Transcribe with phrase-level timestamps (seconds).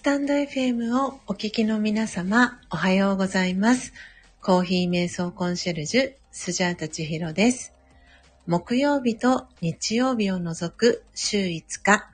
[0.00, 3.92] スタンド FM をお聞きの皆様、おはようございます。
[4.40, 7.74] コーヒー瞑想コンシェルジュ、スジャータチヒロです。
[8.46, 12.06] 木曜日と日曜日を除く週5日、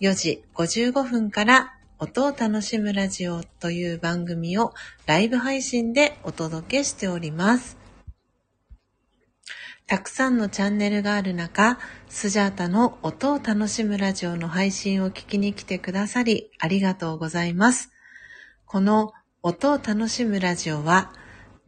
[0.00, 4.72] 4時55分から音を楽しむラジオという番組を
[5.06, 7.81] ライブ配信でお届けしております。
[9.86, 11.78] たくさんのチャンネルがある中、
[12.08, 17.90] スジャータの音を楽しむラジオの配信を聞きに来てくださりありがとうございます。
[18.64, 21.12] この音を楽しむラジオは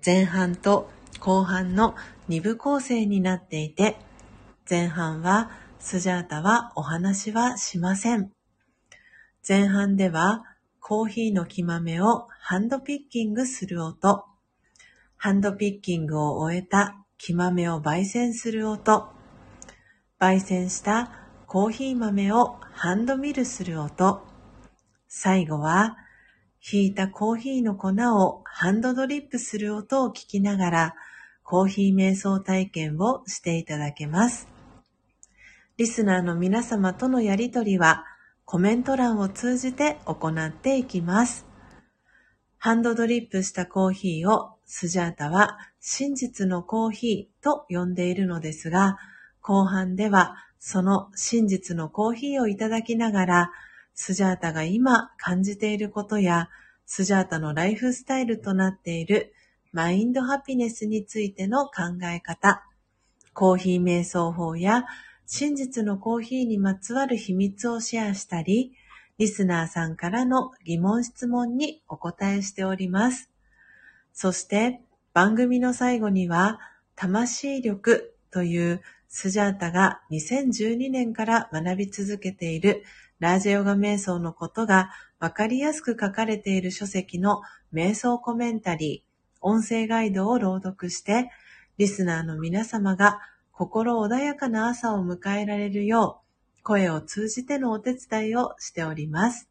[0.05, 1.97] 前半と後半の
[2.29, 3.97] 2部構成になっていて、
[4.69, 8.31] 前半はスジャータはお話はしません。
[9.47, 10.45] 前半では
[10.81, 14.25] コーヒーの木豆をハンドピッキングする音、
[15.17, 19.09] ハンドピッキングを終えた木豆を焙煎する音、
[20.21, 21.11] 焙煎した
[21.47, 24.27] コーヒー豆をハンドミルする音、
[25.09, 25.97] 最後は
[26.59, 30.95] ひいたコーヒーの粉をハンドドリップする音を聞きながら
[31.43, 34.49] コーヒー瞑想体験をしていただけます。
[35.77, 38.05] リスナーの皆様とのやりとりは
[38.45, 41.47] コメント欄を通じて行っていきます。
[42.59, 48.99] ハンドドリップしたコーヒーをスジャータは真実のコーヒーと呼んでいるのですが、
[49.41, 53.51] 後半ではその真実のコーヒーをいただきながら、
[53.95, 56.49] スジャータが今感じていることや、
[56.87, 59.33] スジャータのライフスタイルとなっている
[59.71, 61.73] マインドハピネスについての考
[62.13, 62.65] え方、
[63.33, 64.83] コーヒー瞑想法や
[65.25, 68.73] 真実のコーヒーにまつわる秘密をシェアしたり、
[69.19, 73.34] リスナーさんからの疑問質問にお答えしております。
[74.15, 74.81] そして
[75.13, 76.59] 番組の最後には、
[76.97, 82.85] 魂力というスジャータが2012年から学び続けている
[83.19, 91.31] ラージェヨガ瞑想のことがわかりやすく書かれている書籍の瞑想コメンタリー、音声ガイドを朗読して、
[91.77, 93.21] リスナーの皆様が
[93.51, 96.23] 心穏やかな朝を迎えられるよ
[96.61, 99.49] う、声を通じてのお手伝いをしております。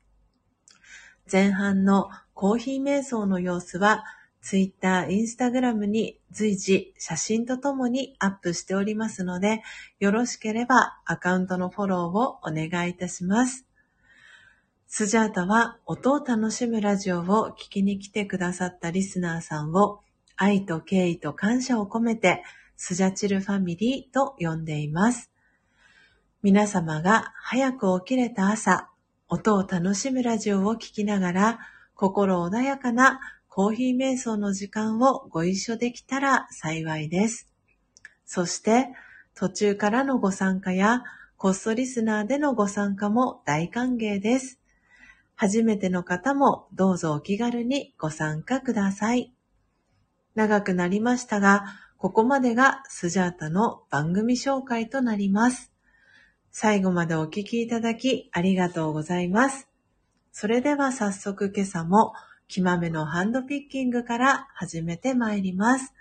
[1.30, 4.04] 前半のコーヒー瞑想の様子は、
[4.44, 9.64] ツイッター、インスタグラムに随時写真とともにアップしておりますので、
[10.00, 13.66] よろしければアカウントのフォローをお願いいたします。
[14.88, 20.02] スジャータは音を楽しむラジオを聞きに来てくださったリスナーさんを
[20.36, 22.44] 愛と敬意と感謝を込めて
[22.76, 25.32] スジャチルファミリーと呼んでいます。
[26.42, 28.90] 皆様が早く起きれた朝、
[29.30, 31.60] 音を楽しむラジオを聞きながら
[31.96, 33.22] 心穏やかな
[33.56, 37.48] コーヒー瞑想の時間をご一緒できたら幸いです。
[38.26, 38.88] そして、
[39.36, 41.04] 途中からのご参加や、
[41.38, 44.60] コストリスナーでのご参加も大歓迎です。
[45.36, 49.32] 初めての方もどうぞお気軽にご参加ください。
[50.34, 51.64] 長くなりましたが、
[52.00, 55.72] ここまでがスジャータの番組紹介となります。
[56.50, 59.68] 最後までお聞きいただきありがとうございます。
[60.32, 62.14] それでは早速今朝も
[62.54, 65.92] 木豆のハンドピッキングから始めてまいります。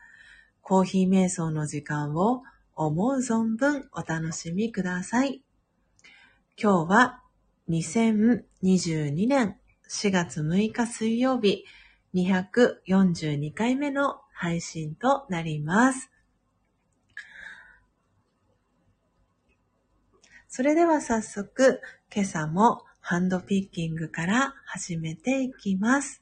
[0.60, 2.42] コーヒー瞑想の時間を
[2.74, 5.42] 思う存分お楽しみください。
[6.62, 7.22] 今日は
[7.70, 9.56] 2022年
[9.88, 11.64] 4月6日水曜日
[12.12, 16.10] 242回目の配信となります。
[20.48, 21.80] それでは早速
[22.14, 26.21] 今朝もハンドピッキングから始めていきます。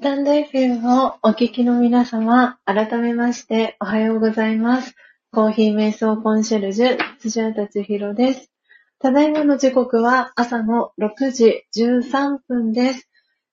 [0.00, 4.94] タンド FM をお聞きの皆様、改めましておはようございます。
[5.32, 8.52] コーヒー瞑想コンシェルジュ、辻畑千尋です。
[9.00, 13.08] ただいまの時刻は朝の6時13分です。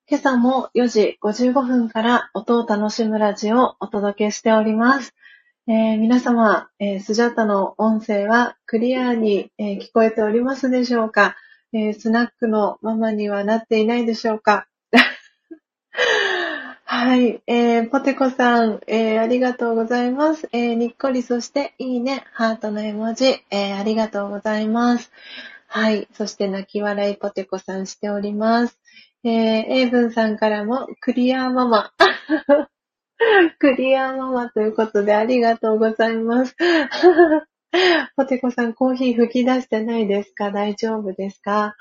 [0.07, 5.15] 今朝も4時55分から音を楽しむラジオをお届けしております。
[5.67, 11.37] えー、皆様、えー、スジャタの音声はクリアに、えー、聞こえておりますでしょうか、
[11.73, 14.67] えスナックのママにはなっていないでしょうか？
[16.97, 20.47] はい、えー、ポテコさん、えー、ありがとうございます。
[20.53, 25.11] えー、にっこり、そして、いいね、ハートの絵文字、えー、ありがとうございます。
[25.67, 28.79] はい、そして、泣き笑いポテコさんしております。
[29.25, 31.91] えー、エイブンさんからも、クリアママ。
[33.59, 36.55] クリアママということで、ありがとうございます。
[38.15, 40.49] ポテコさん、コーヒー吹き出してないですか？
[40.49, 41.75] 大丈夫ですか？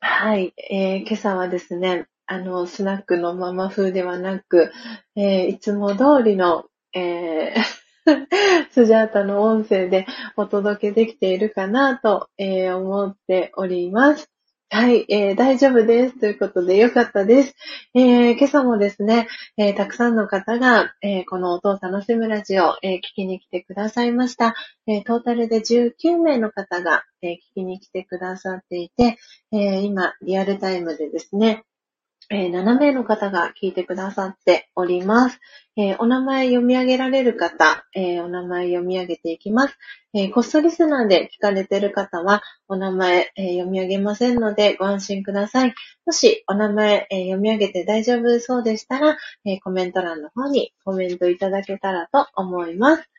[0.00, 4.72] はい、えー、今朝はですね、あの、スナックのママ風ではなく、
[5.14, 7.86] えー、いつも通りの、えー
[8.70, 14.30] スジャータの音声でお届けできているかなと、えー、思っております。
[14.68, 16.18] はい、えー、大丈夫です。
[16.18, 17.54] ということで、よかったです。
[17.94, 24.54] えー、今朝もですね、えー、たくさんの方が、えこの音を楽しむラジオ、え聞きに来てくださいました。
[24.88, 29.18] えトータルで19名の方が、え聞きに来てくださっていて、
[29.52, 31.64] え今、リアルタイムでですね、
[32.28, 35.38] えー、7名の方が聞いてくださっております。
[35.76, 39.78] えー、お名前読み上げられる方、えー、お名前読み上げていきます。
[40.12, 45.74] えこっそリスナーで聞かれている方は、お名前、え読み上げませんのでご安心ください。
[46.06, 53.10] もし、お名前、え読み上げて大丈夫そうでしたら、えコメント欄の方にコメントいただけたらと思います。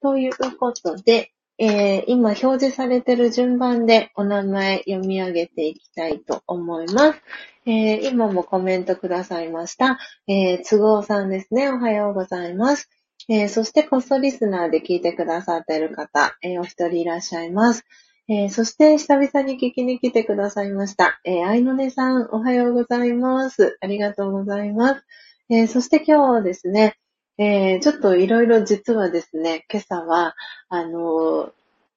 [0.00, 7.22] ということで、えー、今表示されている順番でお名前読み上げていきたいと思います。
[7.66, 9.98] えー、今もコメントくださいました。
[10.26, 11.68] えー、都合さんですね。
[11.68, 12.90] おはようございます。
[13.28, 17.84] えー、そしてコストリスナーで聞いてくださっている方、えー、お一人いらっしゃいます。
[18.28, 21.20] えー、そして久々に聞きに来てくださいました。
[21.24, 23.78] えー、愛のねさん、おはようございます。
[23.80, 25.04] ありがとうございます。
[25.50, 26.96] えー、そして今日はですね、
[27.36, 30.34] えー、ちょっといろいろ実はですね、今朝は、
[30.68, 31.52] あの、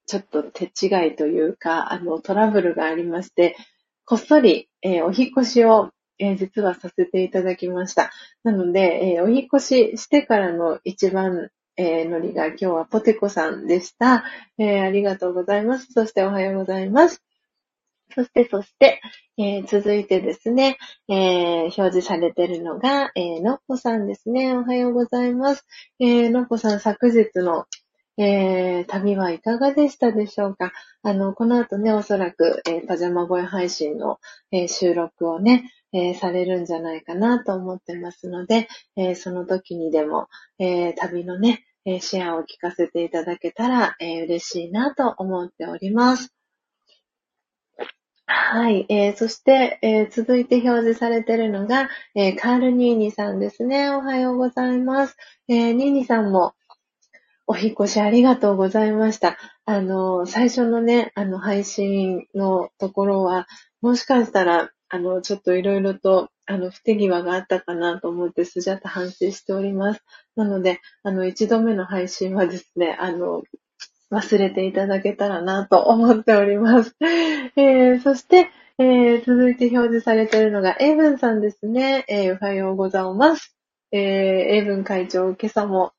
[0.06, 3.56] ちょっと手違いというか、あの、トラブルがありまして、
[4.04, 8.10] こっそり、えー、お引越しを、えー、実はさせていただきました。
[8.42, 14.24] なので、えー、お引越ししてからの一番、えー、ノリが今日はポテコさんでした、
[14.58, 14.80] え。
[14.80, 15.92] ありがとうございます。
[15.92, 17.27] そしておはようございます。
[18.14, 19.00] そして、そして、
[19.36, 20.78] えー、続いてですね、
[21.08, 24.54] えー、表示されているのが、えー、のっぽさんですね。
[24.54, 25.66] おはようございます。
[26.00, 27.66] え、のっぽさん、昨日の、
[28.16, 30.72] え、旅はいかがでしたでしょうか？
[31.02, 34.18] あの、この後ね、おそらく、え、パジャマ声配信の、
[34.50, 38.66] え、収録をね、え、されるんじゃないかなと思ってますので、
[38.96, 40.26] え、その時にでも、
[40.58, 41.64] え、旅のね、
[42.00, 46.34] シェアを聞かせていただけたら、え嬉しいなと思っております。
[48.30, 48.84] はい。
[48.90, 53.88] えー、そして、えー、続いて表示されているのが、えー、カールニーニさんですね。
[53.88, 55.16] おはようございます。
[55.48, 56.52] えニーニさんも、
[57.46, 59.38] お引越しありがとうございました。
[59.64, 63.48] あの、最初のね、あの、配信のところは、
[63.80, 70.02] もしかしたら、あの、ちょっといろいろと、あの、不手際があったかなと思って、スジャタ反省しております。
[70.36, 73.42] なので、あの、一度目の配信はですね、あの、
[74.10, 76.96] 忘れていただけたらなと思っております。
[77.56, 82.04] えー、そして、えー、続いて表示されているのが、エイブンさんですね。
[82.08, 83.54] えー、おはようございます。
[83.92, 85.92] えー、エイブン会長、今朝も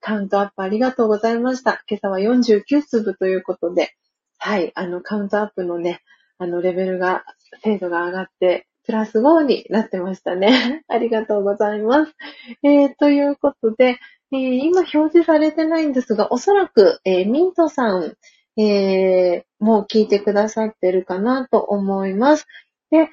[0.00, 1.82] カウントアップありがとうございました。
[1.88, 3.90] 今朝は49粒ということで、
[4.38, 6.00] はい、あの、カウントアップのね、
[6.38, 7.24] あの、レベルが、
[7.62, 10.84] 精度が上がって、プラス5になってましたね。
[10.88, 12.14] ありがとうございます。
[12.62, 13.98] えー、ということで、
[14.32, 18.14] えー、今表示されてないんですが、おそらく、えー、ミントさん、
[18.60, 22.46] えー、もう聞いてくださってるかなと思います。
[22.90, 23.08] で、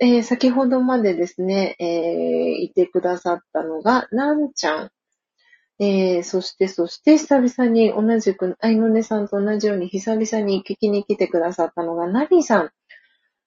[0.00, 4.90] えー、先ほどまでですね、えー、いてくださったのが、なんちゃん。
[5.78, 12.70] えー、そして、そして、久々に同じく、あいのねさんと同じように久々に聞きに来てくださったのが、ナビさん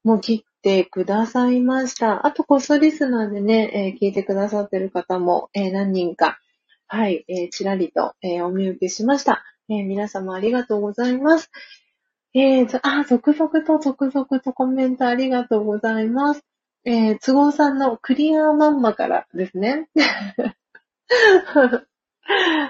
[0.04, 2.28] も来てくださいました。
[2.28, 6.38] あと、こそリスナーでね、えー、聞いてくださってる方も、えー、何人か
[6.91, 9.44] はい、えー、ちらりと、えー、お見受けしました。
[9.70, 11.52] えー、皆様ありがとうございます。
[12.34, 16.41] えー、あ、続々と続々とコメントありがとうございます。
[16.86, 19.88] えー、都合さんのクリアーマンマからですね。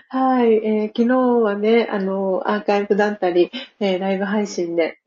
[0.09, 4.99] はい、えー、昨日はね、あの、アーカイブだったり、えー、ライブ配信で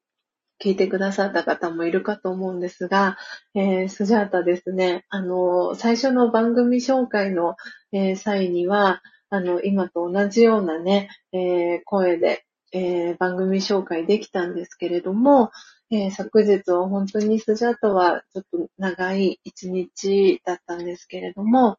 [0.58, 3.18] 聞いてくださった方もいるかと思うんですが、
[3.54, 7.56] えー、スジャータですね、あの、最初の番組紹介の、
[7.92, 12.44] えー、際には、あの、今と同じようなね、えー、声で、
[12.74, 15.50] え番組紹介できたんですけれども、
[15.90, 21.76] え昨日は本当にスジャータはちょっと長い一日だったんですけれども、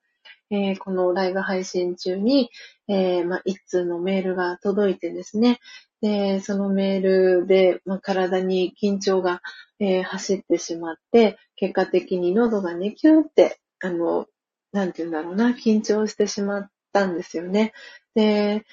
[0.51, 2.51] えこのライブ配信中に、
[2.87, 5.59] えまあ、一通のメールが届いてですね、
[6.03, 9.41] で、そのメールで、まあ、体に緊張が、
[9.79, 14.27] えー、走ってしまって、結果的に喉がね、キューって、あの、
[14.73, 17.71] なんて言うんだろうな、緊張してしまったんですよね。
[18.15, 18.65] で、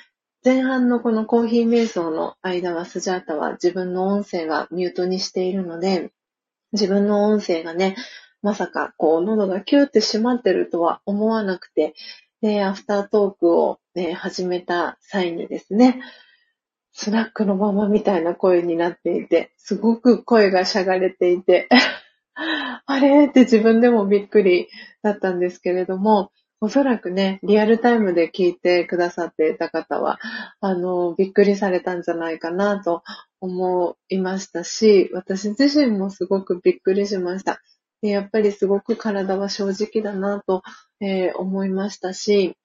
[0.42, 6.10] 前半のこのコーヒー瞑想の間は、スジャータは自分の音声はミュートにしているので、
[6.72, 7.96] 自分の音声がね、
[8.42, 11.94] まさかこう喉がキューって閉まってるとは思わなくて、
[12.40, 16.00] で、アフタートークを、ね、始めた際にですね、
[16.92, 21.68] スナックのままみたいな声になっていて、すごく声がしゃがれていて、
[22.86, 23.26] あれ？
[23.26, 24.68] って自分でもびっくり
[25.02, 30.18] だったんですけれども、おそらくね、リアルタイムで聞いてくださっていた方は、
[30.60, 33.02] あの、びっくりされたんじゃないかなと
[33.40, 37.60] 思いましたし、私自身もすごくびっくりしました。
[38.02, 40.62] やっぱりすごく体は正直だなと、
[41.00, 42.56] えー、思いましたし、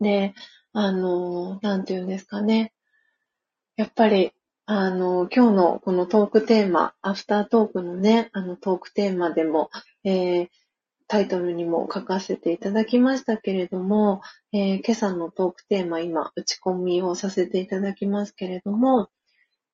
[0.00, 0.34] で、
[0.72, 2.72] あの、なんて言うんですかね。
[3.76, 4.32] やっぱり、
[4.68, 9.70] あの、今日のこのトークテーマ、アフタートークのね、あのトークテーマでも、
[10.02, 10.48] えー、
[11.06, 14.22] タイトルにも書かせていただきましたけれども、
[14.52, 19.08] えー、今朝のトークテーマ、今、打ち込みをさせていただきますけれども、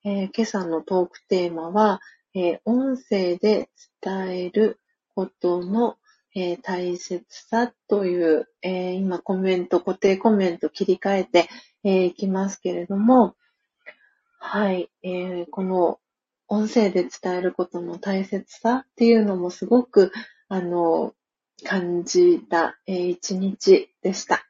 [0.04, 2.02] えー、今朝のトークテーマは、
[2.34, 3.70] えー、音声で
[4.02, 4.78] 伝える
[5.14, 5.96] ことの、
[6.34, 11.48] え大切さという、え今コメント、固定コメント切り替えて
[12.06, 13.36] い、きますけれども、
[14.44, 15.98] はい、えー、この
[16.48, 20.12] 音声で伝えることの大切さっていうのもすごく、
[20.48, 21.14] あの、
[21.64, 24.44] 感じた、えー、一日でした。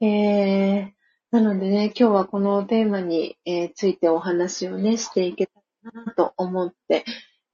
[0.00, 0.90] えー、
[1.30, 5.52] なのでね、今日はこのテーマに、えー、ついてお話をね、していけた
[5.84, 7.04] らなと思って、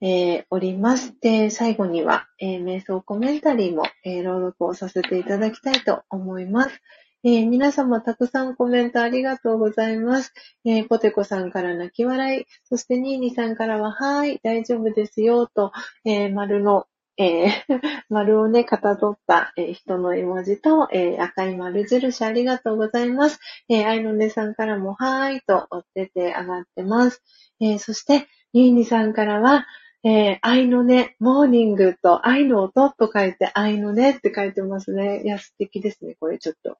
[0.01, 1.13] えー、おります。
[1.21, 6.81] で、最後には、えー、瞑想コメンタリーも、えー、朗読をさせていただきたいと思います。
[7.21, 10.33] えー、皆様たくさんコメントありがとうございます。
[10.63, 15.73] えー、ポテコさんから泣き笑い、そしてニーニさんからは、はい、大丈夫ですよ、と、
[16.05, 16.85] えー、丸の、
[17.17, 17.49] えー、
[18.07, 23.41] 丸をね、かたどった、え、人の絵文字と、え、赤い丸印ありがとうございます。
[23.67, 27.21] えー、愛のねさんからも、はーい、と、出て上がってます。
[27.59, 29.65] え、そして、ニーニさんからは、
[30.05, 35.23] えー、愛のね、モーニングと愛の音と書いて、愛のねって書いてますね。
[35.25, 36.77] いや、素敵ですね、これちょっと。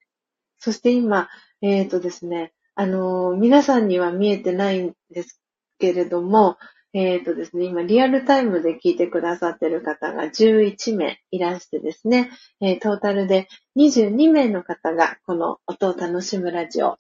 [0.59, 1.29] そして今、
[1.61, 5.39] えっ、ー、とですね、あのー、皆さんには見えてないんです
[5.79, 6.57] けれども、
[6.93, 12.31] えっ、ー、とですね、今リアルタイムで聞いてくださってる方が11名いらしてですね、
[12.61, 16.97] え、トータルで22名の方がこの音を楽しむラジオ、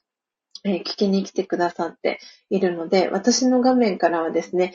[0.63, 2.19] え、聞きに来てくださって
[2.49, 4.73] いるので、私の画面からはですね、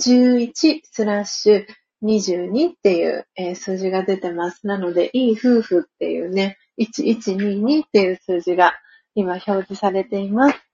[0.00, 1.66] 11スラッシュ
[2.02, 4.66] 22っていう、えー、数字が出てます。
[4.66, 8.74] なので、いい夫婦っていうね、1122っていう数字が
[9.14, 10.64] 今表示されています。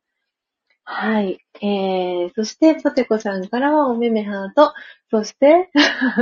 [0.93, 1.39] はい。
[1.63, 4.75] えー、そして、ポテコさんからはおめめハート。
[5.11, 5.71] そして、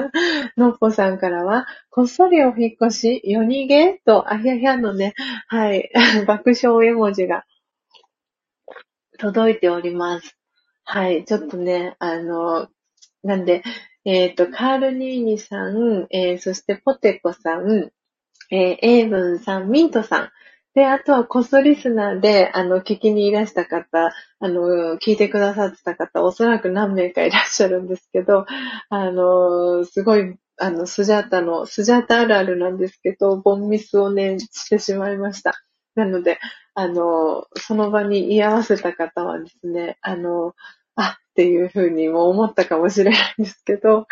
[0.59, 5.15] のっぽさんからは、こっそりお引越し、夜逃げと、あひゃひゃのね、
[5.47, 5.91] はい、
[6.27, 7.47] 爆笑絵文字が
[9.19, 10.37] 届いております。
[10.85, 12.69] はい、ちょっとね、あの、
[13.23, 13.63] なんで、
[14.05, 17.91] えっ、ー、と、カールニーニさん、えー、そしてポテコさん、
[18.51, 20.31] えー、エイブンさん、ミントさん。
[20.75, 28.47] で、あとはコストリスナーで、あの、聞きにいらした方、あの、聞いてくださってた方、おそらく何名かいらっしゃるんですけど、
[28.89, 35.55] あの、すごい、あの、スジャータの、スジャータあるあるなんですけど、ボンミスをね、してしまいました。
[35.95, 36.39] なので、
[36.75, 40.55] あの、その場に居合わせた方はですね、あの、
[40.95, 44.07] あっていうふうにも思ったかもしれないんですけど、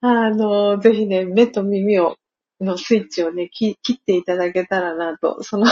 [0.00, 2.16] あの、ぜひね、目と耳を
[2.60, 5.66] のスイッチをね、切っていただけたらなと、その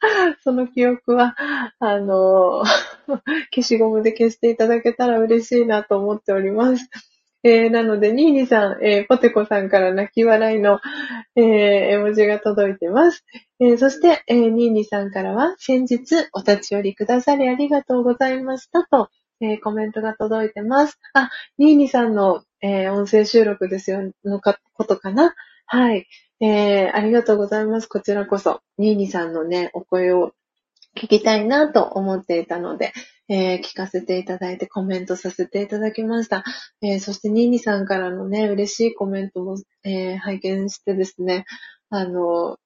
[0.42, 1.34] その記憶は、
[1.78, 2.64] あの、
[3.54, 6.88] 消しゴムで消していただけたら嬉しいなと思っております。
[7.46, 10.80] えー、なので、ニーニさん、えー、ポテコさんから泣き笑いの、
[11.36, 13.22] えー、絵文字が届いてます。
[13.60, 16.00] えー、そして、えー、ニーニさんからは、先日
[16.32, 19.10] お立ち寄りくださりありがとうございましたと、
[19.42, 20.98] えー、コメントが届いてます。
[21.12, 25.34] あ、ニーニさんの、えー、音声収録ですよ、のか、ことかな？
[25.66, 26.06] はい。
[26.40, 27.86] えー、ありがとうございます。
[27.86, 30.32] こちらこそ、ニーニさんのね、お声を
[30.96, 32.92] 聞きたいなと思っていたので、
[33.28, 36.44] えー、聞かせていただいてコメントさせていただきました。
[36.82, 41.46] えー、そしてニーニさんからのね、嬉しいコメントも、えー、拝見してですね、
[41.90, 42.58] あの、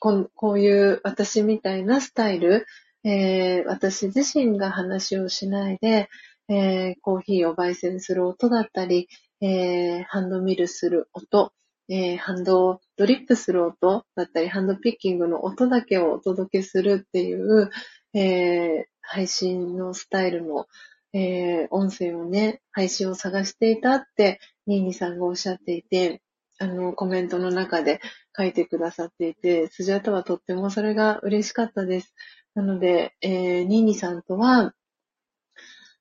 [0.00, 2.66] ここういう私みたいなスタイル、
[3.04, 6.08] え私自身が話をしないで、
[6.48, 9.08] えコーヒーを焙煎する音だったり、
[9.40, 11.52] えハンドミルする音、
[11.88, 17.70] えハンドドリップする音だったり、ハンドピッキングの音だけをお届けするっていう、
[18.14, 20.66] え配信のスタイルの、
[21.12, 26.22] え音声をね、配信を探していたって、ニーニさんがおっしゃっていて、
[26.58, 28.00] あの、コメントの中で
[28.36, 32.14] 書いてくださっていて、スジャタはとってもそれが嬉しかったです。
[32.54, 34.74] なので、えー、ニーニさんとは、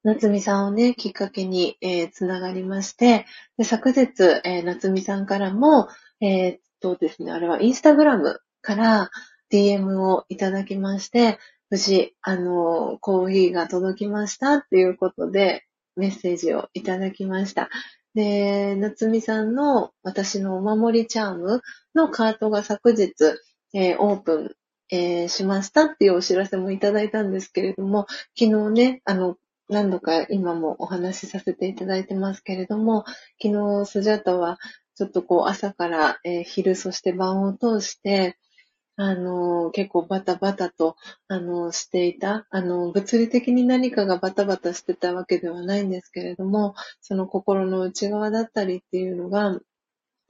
[0.06, 3.26] 夏美さんをね、きっかけに、えー、つながりまして、
[3.58, 4.08] で昨日、
[4.44, 5.88] えー、夏美さんからも、
[6.22, 9.10] えー、っとですね、あれはインスタグラムから
[9.52, 11.40] DM をいただきまして、
[11.72, 15.66] 無事、あの、コーヒーが届きましたっていうことで、
[15.96, 17.72] メッセージをいただきました。
[18.14, 21.64] で、夏美さんの私のお守りチャーム
[21.96, 23.16] のカートが昨日、
[23.74, 24.56] えー、オープン、
[24.92, 28.06] えー、しましたっていうお知らせもいただいたんですけれども、
[28.38, 29.38] 昨日ね、あの、
[29.70, 33.06] 何度か今もお話しさせていただいてますけれども、
[33.42, 34.58] 昨日スジャタは
[34.96, 38.38] ちょっとこう朝から、えー、昼そして晩を通して、
[38.98, 40.96] あの、結構バタバタと、
[41.28, 42.48] あの、していた。
[42.50, 49.60] あの、物理的に何かがバタバタしてたわけではないんですけれども、その心の内側だったりっていうのが、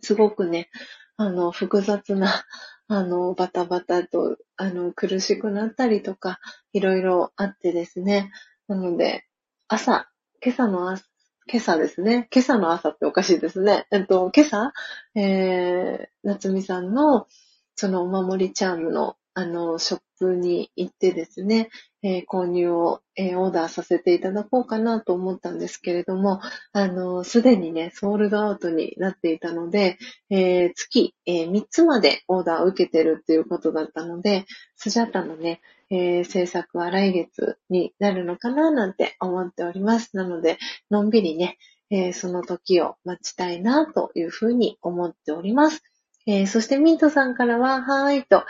[0.01, 0.69] すごくね、
[1.15, 2.43] あの、複雑な、
[2.87, 6.39] あの、バタバタと、あの、苦しくなったりとか、
[6.73, 8.31] いろいろあってですね。
[8.67, 9.25] なので、
[9.67, 10.09] 朝、
[10.43, 11.05] 今朝の朝、
[11.47, 12.27] 今朝ですね。
[12.33, 13.85] 今朝の朝っておかしいですね。
[13.91, 14.73] えっと、今朝、
[15.13, 17.27] えー、夏美さんの、
[17.75, 21.69] そのお守りチャームの、あの、ショップに行ってですね、
[22.01, 29.99] えー、購入を、えー、オーダーさせていただこうかなと思ったんですけれども、あの、すでにね、ソールドアウトになっていたので、
[30.31, 40.15] えー、月、え3つまでオーダーを受けてるっていうことだったので、スジャタのね、え制作は来月になるのかななんて思っております。
[40.15, 40.57] なので、
[40.89, 41.57] のんびりね、
[41.89, 45.83] えその時を待ちたいなというふうに思っております。
[46.27, 48.43] えー、そしてミントさんからは、はーいと、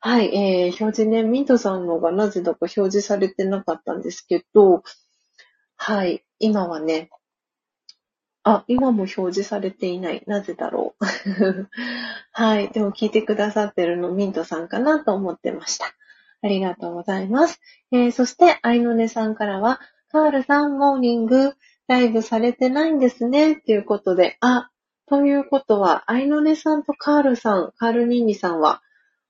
[0.00, 4.82] はい、えー、表示ね、ミントさんのがなぜだか表示されてなかったんですけど、
[5.76, 7.10] はい、今はね、
[8.42, 10.22] あ、今も表示されていない。
[10.26, 11.04] なぜだろう。
[12.32, 12.70] はい。
[12.70, 15.94] でも聞いてくださってるのミントさんかなと思ってました。
[16.42, 17.60] ありがとうございます。
[17.92, 19.80] えー、そして、アイノネさんからは、
[20.10, 21.54] カールさん、モーニング、
[21.86, 23.52] ライブされてないんですね。
[23.52, 24.70] っていうことで、あ、
[25.06, 28.82] ということは、アイノネさんとカールさん、カールニンニさんは、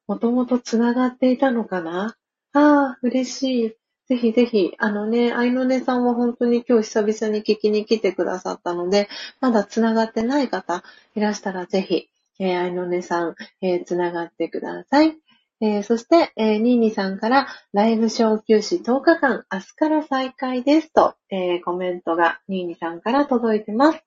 [0.07, 2.17] もともと繋がっていたのかな？
[2.53, 3.77] ああ、嬉しい。
[4.09, 9.09] ぜひぜひ、あのね、アイノネさんは本当に今日久々に聞きに来てくださったので、
[9.41, 10.83] まだ繋がってない方
[11.15, 12.09] いらしたらぜひ、
[12.41, 15.17] えー、アイノネさん、えー、繋がってください。
[15.63, 24.03] えー、そして、えー、ニーニさんから、ライブ小休止10日間、明日から再開ですと、えー、コメントがニーニさんから届いてます。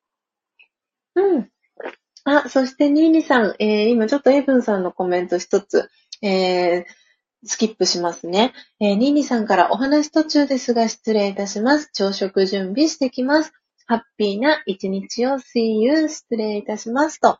[1.15, 1.49] うん。
[2.25, 5.89] あ、そしてニーニさん、えー、今ちょっとエブンさんのコメント一つ、
[6.23, 6.85] え、
[7.45, 8.53] スキップしますね。
[8.79, 11.89] えー、ニーニさんからお話途中ですが失礼いたします。
[11.93, 13.51] 朝食準備してきます。
[13.85, 17.37] ハッピーな一日を See you 失礼いたしますと。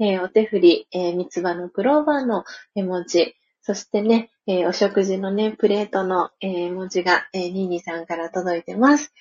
[0.00, 2.44] え、お手振り、え、三つ葉のクローバーの
[2.74, 9.14] 絵文字、そしてね、えー、お食事のね、プレートの、えー、文字が、えー、ニーニさんから届いてます。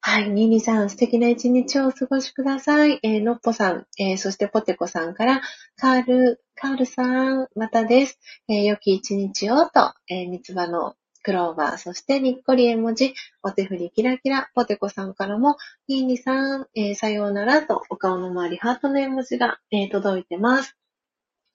[0.00, 3.00] はい、ニーニさん、素敵な一日をお過ごしください。
[3.02, 5.42] えー、のっぽさん、えー、そしてポテコさんから、
[5.76, 8.18] カール、カールさん、またです。
[8.48, 13.12] えー、良き一日をと、えー、三つ葉のクローバー、そしてにっこり絵文字、
[13.42, 20.78] お手振りキラキラ、ポテコさんからも、ニーニさん、えー、さようならと、お顔の周りハートの絵文字が、えー、届いてます。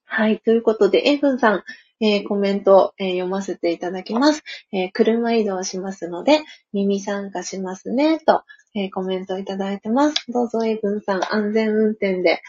[0.10, 1.64] はい、ということで、エブンさん、
[2.00, 6.40] えー、コメント、えー、読ませていただきます、えー、車移動しますので、
[6.72, 8.44] 耳参加しますね、と、
[8.74, 10.16] えコメントいただいてます。
[10.32, 12.42] どうぞ、エブンさん、安全運転で、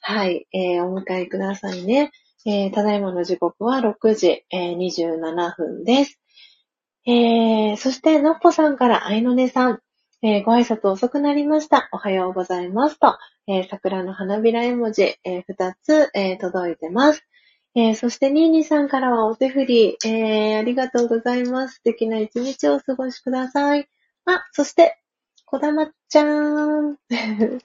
[0.00, 2.10] はい、えお迎えくださいね。
[2.44, 6.20] えただいまの時刻は6時、え27分です。
[7.06, 9.80] えそして、のっぽさんから、あいのねさん、
[10.22, 11.88] えご挨拶遅くなりました。
[11.92, 17.22] おはようございますと、え桜の花びら絵文字、え2つ、え届いてます。
[17.74, 21.74] え、そして、ニーニさんからはお手振り、え、ありがとうございます。
[21.74, 23.86] 素敵な一日をお過ごしください。
[24.24, 24.98] あ、そして、
[25.44, 26.98] こだまちゃーん。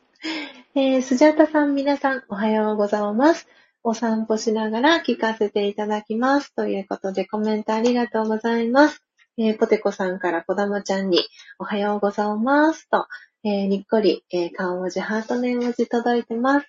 [0.75, 3.47] え、スジャータさん皆さん、おはようございます。
[3.83, 6.53] お散歩しながら聞かせていただきます。
[6.53, 9.01] ということで、コメントありがとうございます。
[9.37, 11.23] えー、ポテコさんからこだまちゃんに
[11.57, 13.07] おはようございますと、
[13.43, 16.67] えー、にっこり、えー、顔文字、ハートの絵文字届いてます。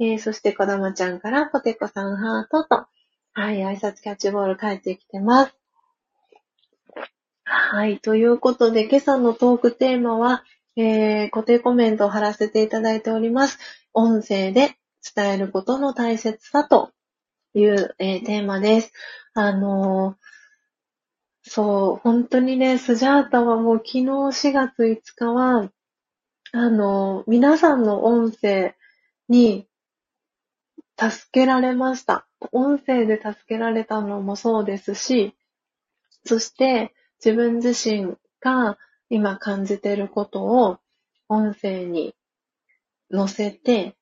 [0.00, 2.86] えー、そしてこだまちゃんからポテコさんハートと、
[3.34, 5.54] はい、挨拶キャッチボール帰ってきてます。
[7.44, 10.44] はい、ということで、今朝のトークテーマは、
[10.76, 13.58] えー、固定コメントを貼らせていただいております。
[13.92, 14.76] 音声で
[15.14, 16.92] 伝えることの大切さと
[17.54, 18.92] いう、えー、テーマです。
[19.34, 20.27] あのー、
[21.48, 25.72] そう、本当にね、スジャータはもう昨日4月5日は、
[26.52, 28.74] あの、皆さんの音声
[29.28, 29.66] に
[30.98, 32.26] 助けられました。
[32.52, 35.34] 音声で助けられたのもそうですし、
[36.24, 36.94] そして
[37.24, 38.76] 自分自身が
[39.08, 40.78] 今感じていることを
[41.28, 42.14] 音声に
[43.10, 43.96] 載せて、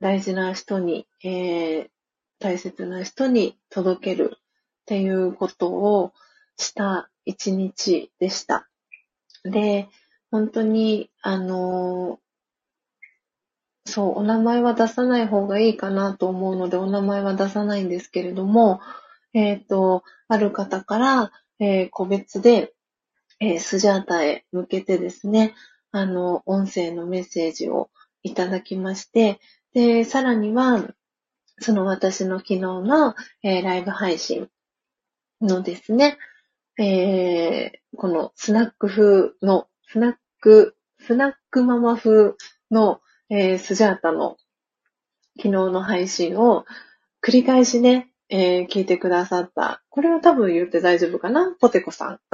[0.00, 1.88] 大事な人に、えー、
[2.40, 4.36] 大切な人に届ける
[4.84, 6.12] っていうことを
[6.58, 8.68] した一日でした。
[9.42, 9.88] で、
[10.30, 12.20] 本当に、あの、
[13.86, 18.80] そう、お名前は出さない方がいいかなと思うので、お名前は出さないんですけれども、
[19.32, 22.74] えっ、ー、と、ある方から、えー、個別で、
[23.40, 25.54] えー、スジャータへ向けてですね、
[25.92, 27.90] あの、音声のメッセージを
[28.22, 29.40] いただきまして、
[29.72, 30.82] で、さらには、
[31.60, 34.50] その私の昨日の、えー、ライブ配信
[35.44, 36.18] のですね、
[36.78, 42.34] えー、このスナック風の、スナック、スナックママ風
[42.70, 43.00] の、
[43.30, 44.36] えー、スジャータの
[45.36, 46.64] 昨日の配信を
[47.22, 49.82] 繰り返しね、えー、聞いてくださった。
[49.90, 51.54] これは多分言って大丈夫かな？
[51.60, 52.20] ポテコさん。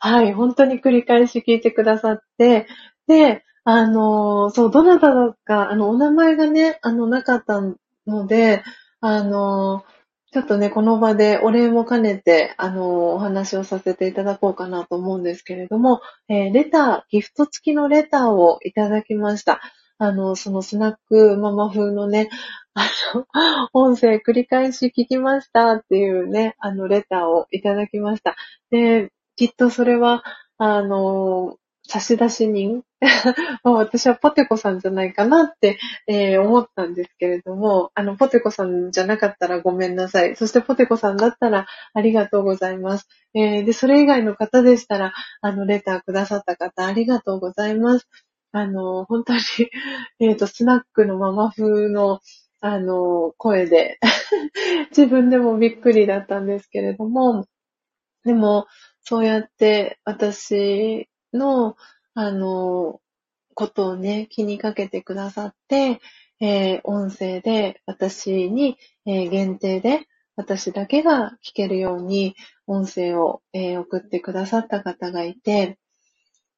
[0.00, 2.66] はい、本当に繰り返し聞いてくださって、
[3.06, 7.60] で、あのー、そう、どなただか、あの、お名前がね、あの、なかった
[8.06, 8.62] ので、
[9.00, 9.92] あのー、
[10.32, 19.60] ちょっとね、この場でお礼も兼ねて、あの、お話をさせていただこうかなと思うんですけれども、えー、レター、ギフト付きのレターをいただきました。
[19.98, 22.30] あの、そのスナックママ風のね、
[22.72, 23.26] あの、
[23.74, 28.34] 音声繰り返し聞きましたっていうね、あの、レターをいただきました。
[28.70, 30.24] で、きっとそれは、
[30.56, 32.84] あの、差出人？
[33.64, 40.36] 私はポテコさんじゃないかなって、えー、思ったんですけれども、あの、ポテコさんじゃなかったらごめんなさい。
[40.36, 43.08] そしてポテコさんだったらありがとうございます。
[43.34, 48.06] えー、で、それ以外の方でしたら、あの、レターくださった方ありがとうございます。
[48.52, 49.40] あの、本当に
[50.20, 52.20] えっ、と、スナックのママ風の、
[52.60, 53.98] あの、声で
[54.90, 57.46] 自分でもびっくりだったんですけれども、
[58.24, 58.66] でも、
[59.00, 61.76] そうやって私の、
[62.14, 63.00] あの、
[63.54, 66.00] ことをね、気にかけてくださって、
[66.40, 68.76] えー、音声で私に、
[69.06, 72.34] えー、限定で私だけが聞けるように
[72.66, 75.78] 音声を、えー、送ってくださった方がいて、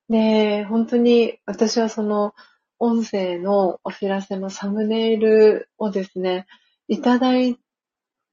[0.09, 2.35] で、本当に私はその
[2.79, 6.47] 音声のお知らせのサムネイルをですね、
[6.89, 7.59] いただい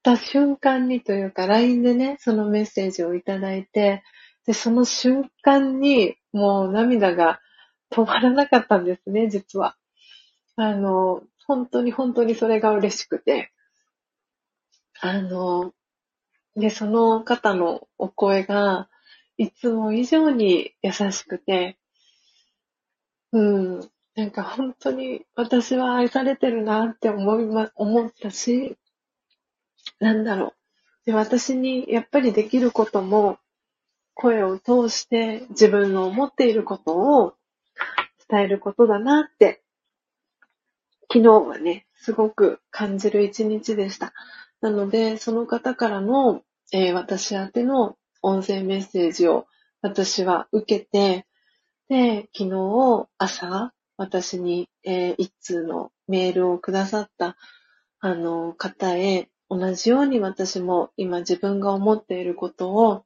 [0.03, 4.03] た瞬間にというか、LINE でね、そのメッセージをいただいて、
[4.45, 7.39] で、その瞬間にもう涙が
[7.91, 9.75] 止まらなかったんですね、実は。
[10.55, 13.51] あの、本当に本当にそれが嬉しくて。
[15.01, 15.73] あの、
[16.55, 18.89] で、その方のお声が、
[19.37, 21.79] いつも以上に優しくて、
[23.31, 23.79] うん、
[24.15, 28.77] なんか本当に私は愛されてるなって思いま、思ったし、
[29.99, 31.05] なんだろう。
[31.05, 33.39] で、私にやっぱりできることも、
[34.13, 37.33] 声を通して自分の思っていることを
[38.29, 39.61] 伝えることだなって、
[41.11, 44.13] 昨日はね、すごく感じる一日でした。
[44.61, 49.47] なので、その方からの、えー、私宛ての音声メッセージを
[49.81, 51.25] 私は受けて、
[51.89, 57.35] で、昨日朝、私に、えー、一通のメールをくださった、
[57.99, 63.03] あの、方へ、同じように私も今自分が思っていることを、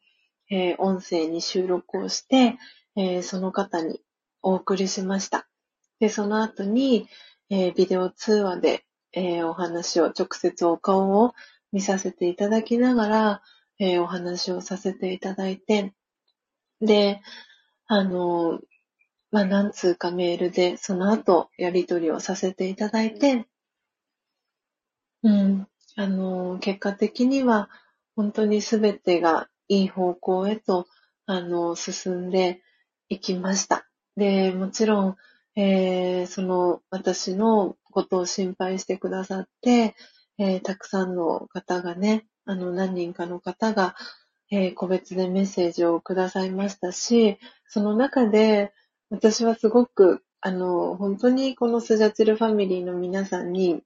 [0.49, 2.57] えー、音声に収録をして、
[2.95, 4.01] えー、その方に
[4.41, 5.47] お送りしました。
[5.99, 7.07] で、その後に、
[7.49, 11.33] えビデオ通話で、えお話を、直接お顔を
[11.71, 13.41] 見させていただきながら、
[13.79, 15.93] えー、お話をさせていただいて、
[16.81, 17.21] で、
[17.87, 18.59] あの、
[19.31, 23.45] まあ、何通かメールで、その後、やりとりをさせていただいて、
[25.23, 27.69] うん、あの、結果的には、
[28.15, 30.87] 本当にすべてがいい方向へと、
[31.25, 32.61] あの、進んで
[33.09, 33.87] いきました。
[34.15, 35.15] で、もちろん、
[35.55, 39.95] えー、その、私のことを心配してくださって、
[40.37, 43.95] えー、たくさんの方がね、あの、何人かの方が、
[44.51, 47.37] えー、個別でメッセージをくださいましたし、
[47.67, 48.73] その中で
[49.09, 53.81] 私はすごく、あの、本当にこのスジャチルファミリーの皆さんに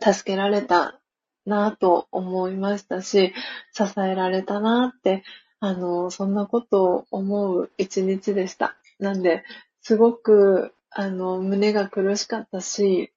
[0.00, 1.00] 助けられた
[1.44, 3.32] なと思いましたし、
[3.72, 5.24] 支えられたなって、
[5.60, 8.76] あの、そんなことを思う一日でした。
[8.98, 9.44] なんで、
[9.80, 13.12] すごく、あの、胸が苦しかったし、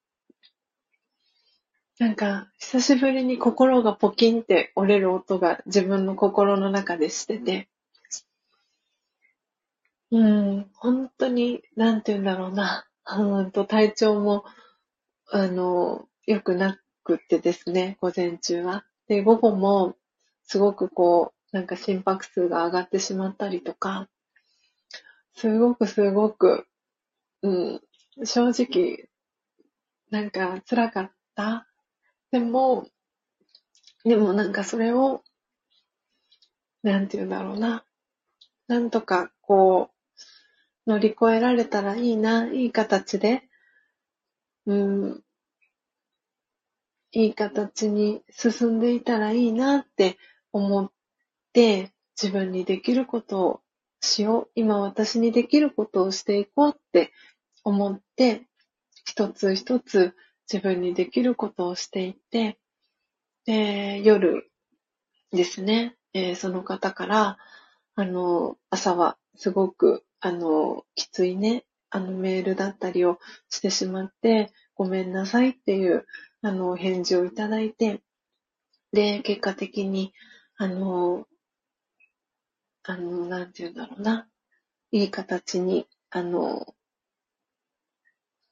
[1.97, 7.69] なんか、久しぶりに心がポキンって折れる音が自分の心の中でしてて、
[10.11, 12.85] うん、本当に、なんて言うんだろうな、
[13.17, 14.43] うんと体調も、
[15.31, 18.83] あの、良くなくってですね、午前中は。
[19.07, 19.95] で、午後も、
[20.43, 24.09] すごくこう、なんか心拍数が上がってしまったりとか、
[25.35, 26.65] すごくすごく、
[27.43, 27.81] うん、
[28.25, 29.07] 正直、
[30.09, 31.67] なんか辛かった。
[32.31, 32.87] でも、
[34.03, 35.23] でもなんかそれを、
[36.81, 37.85] なんて言うんだろうな。
[38.67, 39.91] なんとかこ
[40.87, 43.43] う、乗り越えられたらいいな、いい形で、
[44.65, 45.23] うん、
[47.15, 50.17] いい形に進んでいたらいいなって
[50.51, 50.91] 思っ
[51.53, 53.61] て、自分にできることを
[54.01, 54.51] しよう。
[54.55, 57.13] 今私にできることをしていこうって
[57.63, 58.47] 思って、
[59.05, 60.13] 一つ一つ
[60.51, 62.57] 自分にできることをしていって、
[63.45, 64.51] で、夜
[65.31, 67.37] ですね、えー、その方から、
[67.95, 73.19] あの、朝はすごく、あの、きついね、あのメールだったりを
[73.49, 76.05] してしまって、ごめんなさいっていう、
[76.45, 78.03] あの、返事をいただいて、
[78.93, 80.13] で、結果的に、
[80.57, 81.25] あの、
[82.83, 84.27] あの、なんて言うんだろうな、
[84.91, 86.75] いい形に、あの、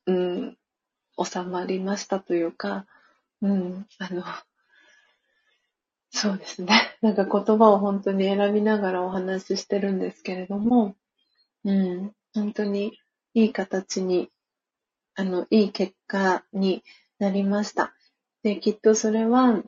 [0.08, 0.58] うん、
[1.24, 2.88] 収まりましたというか、
[3.44, 4.24] うん、あの、
[6.10, 6.98] そうですね。
[7.04, 10.96] なんか言葉を本当に選びながらお話ししてるんですけれども、
[11.64, 12.98] うん、本当に
[13.36, 14.32] いい形に、
[15.14, 16.84] あの、いい結果に
[17.20, 17.94] なりました。
[18.44, 19.62] で、きっとそれは、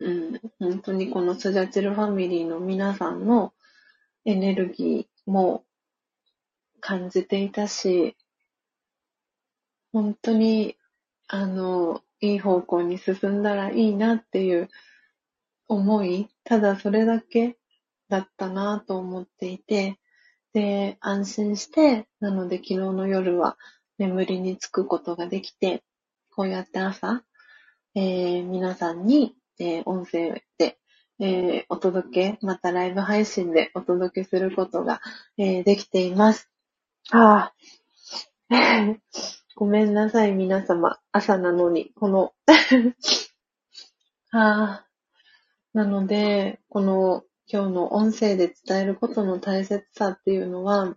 [0.00, 3.52] うん、本当にこのスジャチルファミリーの皆さんの
[4.24, 5.64] エネルギーも
[6.80, 8.16] 感じていたし、
[9.92, 10.76] 本当に、
[11.28, 14.68] あの、いい方向に進んだらいいなっていう
[15.68, 17.56] 思い、ただそれだけ
[18.08, 19.98] だったなと思っていて、
[20.52, 23.56] で、安心して、なので昨日の夜は
[23.98, 25.82] 眠りにつくことができて、
[26.30, 27.22] こうやって朝、
[27.94, 30.78] えー、皆さんに、えー、音声で、
[31.20, 35.00] えー、お届け、またライブ配信でお届けすることが、
[35.36, 36.50] えー、できています。
[37.10, 37.54] ああ。
[39.54, 40.98] ごめんなさい、皆様。
[41.12, 42.32] 朝なのに、この
[44.32, 44.88] ああ。
[45.74, 50.94] なので、この今日の音声で伝えることの大切さっていうのは、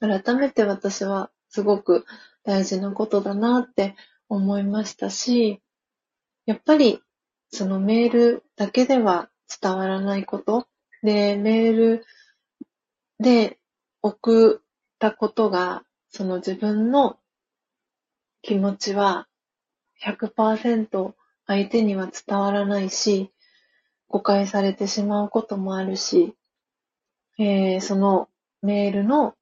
[0.00, 2.06] 改めて私はすごく
[2.44, 3.94] 大事なことだなって
[4.28, 5.60] 思いましたし、
[6.46, 7.00] やっぱり
[7.52, 9.28] そのメールだけでは
[9.60, 10.66] 伝わらないこと、
[11.02, 12.04] で、メール
[13.18, 13.58] で
[14.02, 14.66] 送っ
[14.98, 17.18] たことが、その自分の
[18.42, 19.28] 気持ちは
[20.02, 21.12] 100%
[21.46, 23.32] 相手には伝わらないし、
[24.08, 26.34] 誤解されてしまうこともあるし、
[27.38, 28.28] えー、その
[28.62, 29.34] メールの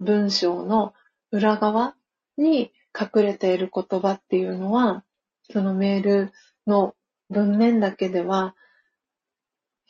[0.00, 0.92] 文章の
[1.30, 1.94] 裏側
[2.36, 5.04] に隠れている言葉っていうのは、
[5.50, 6.32] そのメール
[6.66, 6.94] の
[7.30, 8.54] 文面だけでは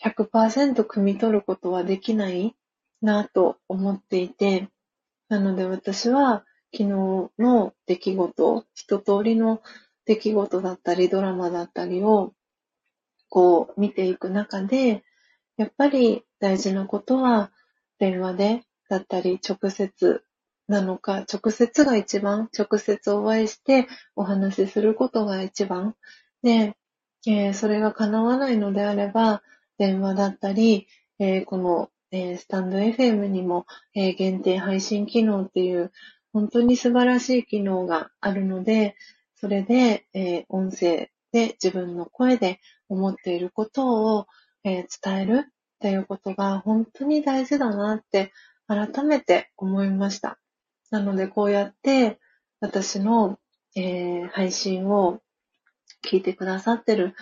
[0.02, 2.54] 100%汲み取ることはできない
[3.02, 4.68] なと思っていて、
[5.28, 9.62] なので私は昨日の出来事、一通りの
[10.04, 12.32] 出来事だったりドラマだったりを
[13.28, 15.04] こう見ていく中で、
[15.56, 17.50] やっぱり大事なことは
[17.98, 20.22] 電話でだったり直接
[20.68, 25.96] なのか、直接が一番、直接お会いしてお話しすることが一番。
[26.42, 26.76] で、
[27.26, 29.42] えー、それが叶わないのであれば、
[29.78, 30.86] 電話だったり、
[31.18, 35.90] えー、この、えー、スタンド FM にも、え限定配信機能っていう
[36.32, 38.94] 本当に素晴らしい機能があるので、
[39.36, 44.26] それで、え音声で自分の声で思っていることを、
[44.64, 48.32] え伝えるっていうことが本当に大事だなって
[48.66, 50.38] 改めて思いました。
[50.90, 52.18] なのでこうやって
[52.60, 53.38] 私の、
[53.76, 55.20] えー、配信を
[56.04, 57.14] 聞いてくださってる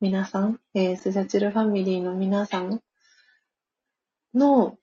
[0.00, 2.80] 皆さん、えー、スジャチルファミリーの皆さん
[4.34, 4.78] の、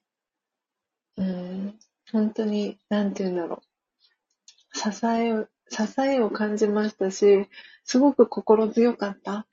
[1.18, 1.80] うん、
[2.12, 3.62] 本当に、なんて言うんだろ
[4.76, 4.78] う。
[4.78, 7.48] 支えを、支えを感じましたし、
[7.84, 9.48] すごく心強かった。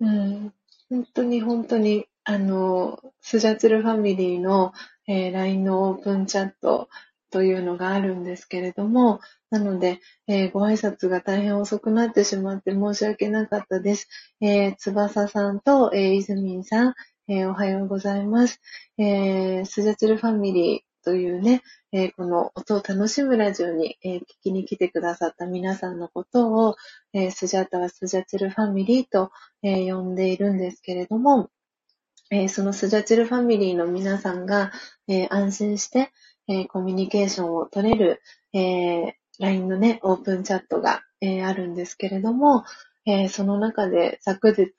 [0.00, 0.52] うん。
[0.90, 4.72] 本当に本当に、あの、スジャチルファミリーの、
[5.06, 6.88] えー、LINE のオープンチャット
[7.30, 14.08] というのがあるんですけれども、なので、えー、ご挨拶が大変遅くなってしまって申し訳なかったです。
[14.40, 16.94] えー、翼さんと、えー、いずみんさん、
[17.28, 18.60] えー、おはようございます。
[18.98, 26.76] えー、スジャチルファミリーというね、えー、この音を楽しむラジオに、え、聞きに来てくださった皆さんのことを、
[27.14, 29.30] え、スジャタはスジャチルファミリーと、
[29.62, 31.48] え呼んでいるんですけれども、
[32.30, 34.70] えそのスジャチルファミリーの皆さんが、
[35.06, 36.10] え安心して、
[36.48, 38.22] えコミュニケーションを取れる、
[38.52, 42.64] え LINE のね、オープンチャットが、えあるんですけれども、
[43.06, 44.72] えその中で昨日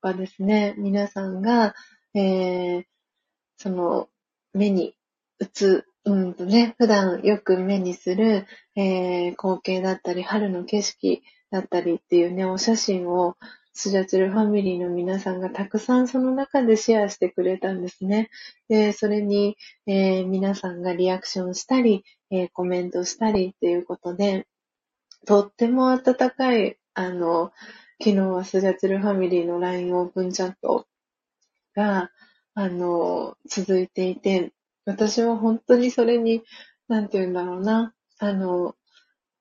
[0.00, 1.74] はですね、皆さんが、
[2.14, 2.84] えー
[3.58, 4.08] その
[4.54, 4.94] 目に
[5.40, 8.46] うつ、うんとね、普段よく目にする、
[8.76, 13.36] えー、光景だったり、春の景色だったりっていうね、お写真を
[13.80, 18.28] スジャチルファミリーの皆さんがたくさんその中でシェアしてくれたんですね。
[18.68, 19.56] で、それに、
[19.86, 22.02] えー、皆さんがリアクションしたり、
[22.32, 24.48] えー、コメントしたりっていうことで、
[25.28, 27.52] とっても温かい、あの、
[28.02, 30.88] 昨日はスジャチルファミリーの LINE オープンチャット
[31.76, 32.10] が、
[32.54, 34.52] あの、続いていて、
[34.86, 36.42] 私は本当にそれに、
[36.88, 37.94] なんて言うんだろうな。
[38.18, 38.74] あの、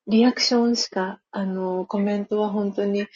[0.06, 3.08] リアクションしか、あの、コメントは本当に、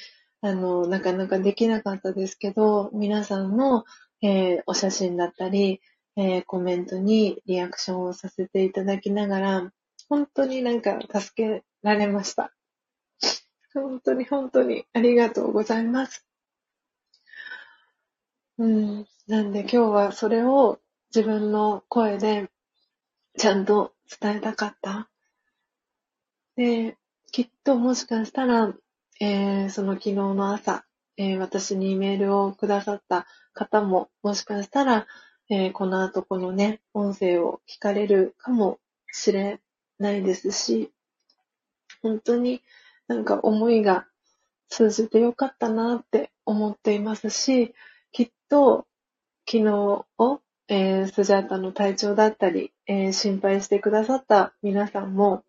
[0.41, 3.85] あの、なかなかできなかったですけど、皆さんの、
[4.22, 5.81] えー、お写真だったり、
[6.15, 9.72] えー、コメントにリアクションをさせていただきながら、
[10.09, 12.53] 本当になんか助けられました。
[13.73, 16.26] 本当に本当にありがとうございます。
[18.57, 19.07] うん。
[19.27, 20.80] なんで今日はそれを
[21.15, 22.49] 自分の声で
[23.38, 25.09] ちゃんと伝えたかった。
[26.55, 26.97] で、
[27.31, 28.73] きっともしかしたら、
[29.23, 30.84] えー、その昨日の朝、
[31.15, 35.06] えー、私にメールをくださった方も、もしかしたら、
[35.48, 38.80] えー、この後このね、音声を聞かれるかも
[39.11, 39.61] しれ
[39.99, 40.91] ないですし、
[42.02, 42.64] 本当に
[43.07, 44.07] なんか思いが
[44.68, 47.76] 通じてよかったなって思っていますし、
[48.11, 48.88] きっと
[49.45, 50.41] 昨日を
[50.73, 55.43] えー、スジャータの体調だったり、えー、心配してくださった皆さんも、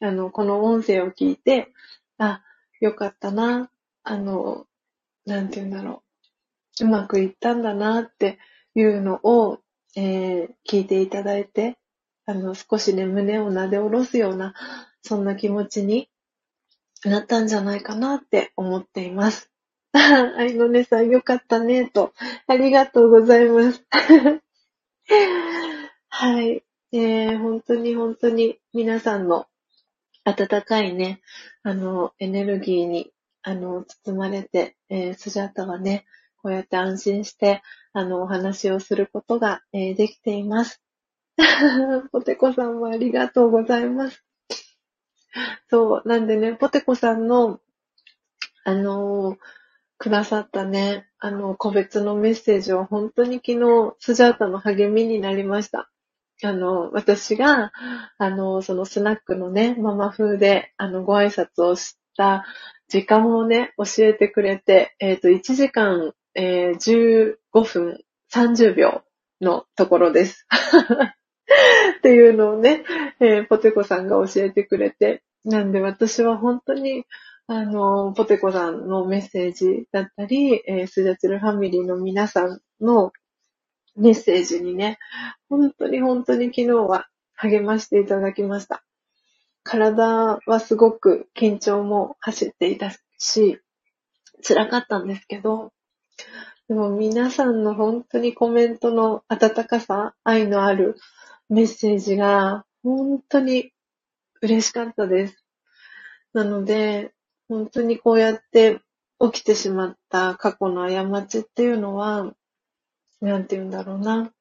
[0.00, 1.68] あの、この音声を聞いて、
[2.16, 2.42] あ、
[2.82, 3.70] よかったな、
[4.02, 4.66] あの、
[5.24, 6.02] なんて言うんだろ
[6.80, 8.40] う、うまくいったんだなって
[8.74, 9.60] いうのを、
[9.94, 11.78] えー、聞いていただいて、
[12.26, 14.54] あの、少しね、胸をなで下ろすような、
[15.00, 16.08] そんな気持ちに
[17.04, 19.48] なったんじゃないかなって思っています。
[19.92, 22.12] あいのねさんよかったね、と。
[22.48, 23.86] ありがとうございます。
[26.08, 26.64] はい。
[26.90, 29.46] えー、本当に本当に皆さんの
[30.24, 31.20] 温かいね、
[31.62, 33.12] あの、エネルギーに、
[33.42, 36.06] あの、包まれて、えー、スジャータはね、
[36.42, 37.62] こうやって安心して、
[37.92, 40.80] あの、お話をすることが、えー、できています。
[42.12, 44.24] ポテコさんもありがとうございます。
[45.68, 47.60] そう、なんでね、ポテコさんの、
[48.64, 49.38] あのー、
[49.98, 55.90] くださったね、あの、個別のメッセージは本当に昨日、スジャータの励みになりました。
[56.44, 57.72] あの、私が、
[58.18, 62.44] あの、そのスナックのね、ママ風で、あの、ご挨拶をした
[62.88, 68.00] 時間をね、教えてくれて、えっ、ー、と、1時間、えー、15分
[68.32, 69.02] 30秒
[69.40, 70.46] のところです。
[71.98, 72.84] っていうのをね、
[73.20, 77.04] えー、ポテコさんが教えてくれて、なんで私は本当に、
[77.46, 83.12] あの、ポテコさんのメッセージだったり、えー、スジャチルファミリーの皆さんの
[83.96, 84.98] メッセージにね、
[85.48, 88.84] 本当に本当に昨日は励ましていただきました。
[89.64, 93.60] 体はすごく緊張も走っていたし、
[94.46, 95.72] 辛かったんですけど、
[96.68, 100.96] でも皆さんの本当にコメントの温かさ、愛のある
[101.48, 103.72] メッセージが本当に
[104.40, 105.44] 嬉しかったです。
[106.32, 107.12] なので、
[107.48, 108.80] 本当にこうやって
[109.20, 112.32] 起きてしまった過去の過ちっていうのは、
[113.22, 114.32] なんて言うんだろうな。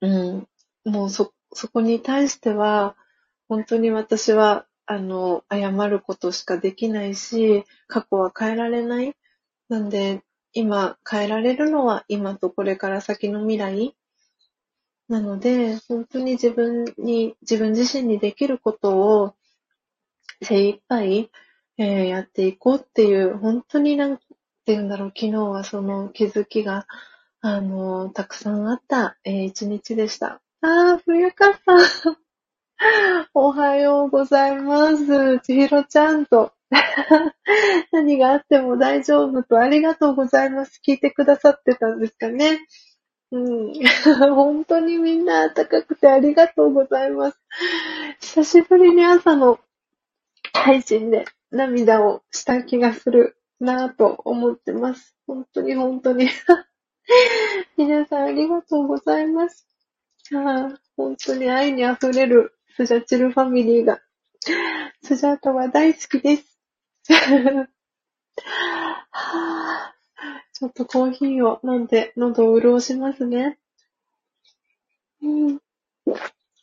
[0.00, 0.48] うん。
[0.84, 2.96] もうそ、そこに対しては、
[3.48, 9.16] 本当に私は、あの、謝ることしかできないし、過去は変えられない。
[9.68, 10.22] なんで、
[10.52, 13.96] 今変えられるのは今とこれから先の未来。
[15.08, 19.34] なので、本当に自分に、自分自身にできることを
[20.42, 21.30] 精一杯
[21.82, 24.24] えー、やっていこうっていう、本当になんて
[24.66, 26.86] 言うんだろう、昨日はその気づきが、
[27.42, 30.42] あの、たくさんあった、えー、一日でした。
[30.60, 32.16] あー、冬香さん。
[33.32, 35.40] おはようございます。
[35.40, 36.52] ちひろちゃんと、
[37.92, 40.82] 何があっても大丈夫とありがとうございます。
[40.86, 42.60] 聞いてくださってたんですかね。
[43.32, 43.72] うん。
[44.34, 47.38] 本当にみんな暖かくてありがとうございます。
[48.20, 49.58] 久しぶりに朝の
[50.52, 55.16] 配信で涙をした気がするなぁと思ってます。
[55.26, 56.28] 本当に本当に。
[57.76, 59.66] 皆さんありがとうございます。
[60.34, 64.00] あ本当に愛に溢れるスジャチルファミリーが、
[65.02, 66.58] スジャータは大好きです。
[69.10, 69.94] は
[70.52, 73.58] ちょっとコーヒーを飲んで喉を潤しますね。
[75.22, 75.60] うん。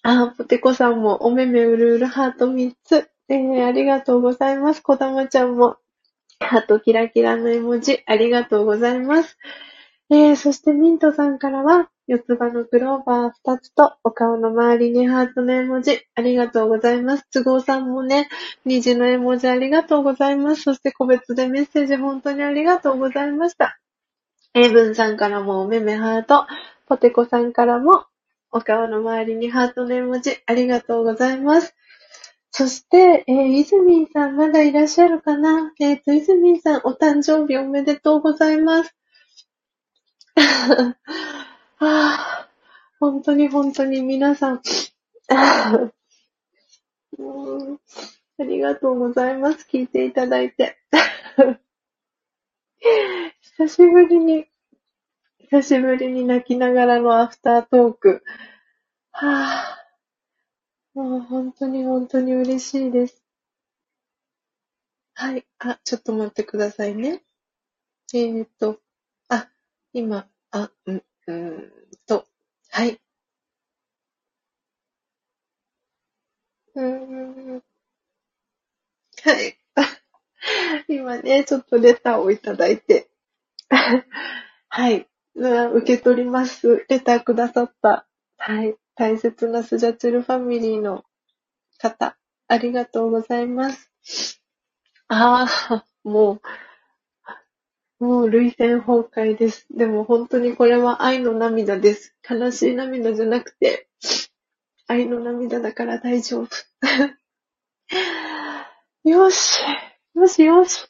[0.04, 3.10] あ、ポテコさんもおめめうるうるハート3つ。
[3.30, 4.82] えー、ありがとうございます。
[4.82, 5.78] こだまちゃんも
[6.40, 9.38] ハートキラキラの絵文字、ありがとうございます。
[10.10, 17.26] えー、そしてミントさんからは、四つ葉のクローバー二つと、お顔の周りにハートの絵文字、ありがとうございます。
[17.34, 18.30] 都合さんもね、
[18.64, 20.62] 虹の絵文字ありがとうございます。
[20.62, 23.78] そして個別でメッセージ本当にありがとうございました。
[24.54, 26.48] エイブンさんからもおめめハート、
[26.88, 28.06] ポテコさんからも、
[28.52, 31.76] お顔の周りにハートの絵文字、ありがとうございます。
[32.52, 35.74] そして、えー、イズミンさんまだいらっしゃるかな？
[35.82, 38.97] えっ、ー、と、イズミンさんお誕生日おめでとうございます。
[41.80, 42.48] あ
[43.00, 44.62] 本当に本当に皆さん
[48.40, 49.68] ありがとうございます。
[49.70, 50.78] 聞いていただいて。
[53.42, 54.46] 久しぶりに、
[55.50, 58.24] 久しぶりに泣きながらのアフタートーク。
[59.12, 63.24] はぁ、もう本当に本当に嬉しいです。
[65.16, 65.48] はい。
[65.58, 67.24] あ、ちょっと待ってくださいね。
[68.14, 68.80] えーっと、
[69.94, 71.74] 今、あ、うん、うん
[72.06, 72.26] と、
[72.70, 73.02] はい。
[76.76, 77.64] うーん。
[79.24, 79.58] はい。
[80.88, 83.10] 今ね、ちょっとレターをいただいて。
[84.70, 85.08] はい。
[85.36, 86.86] 受け取ります。
[86.90, 88.08] レターくださった。
[88.38, 88.76] はい。
[88.96, 91.04] 大切なスジャチルファミリーの
[91.80, 93.92] 方、ありがとうございます。
[95.10, 96.42] ああ、もう、
[98.00, 99.66] もう涙腺崩壊です。
[99.72, 102.16] でも本当にこれは愛の涙です。
[102.30, 103.88] 悲しい涙じゃなくて、
[104.88, 106.50] 愛の涙だから大丈夫。
[109.04, 109.62] よし、
[110.14, 110.88] よしよし。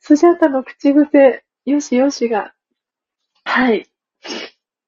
[0.00, 2.54] スジャタの口癖、よしよしが、
[3.44, 3.86] はい。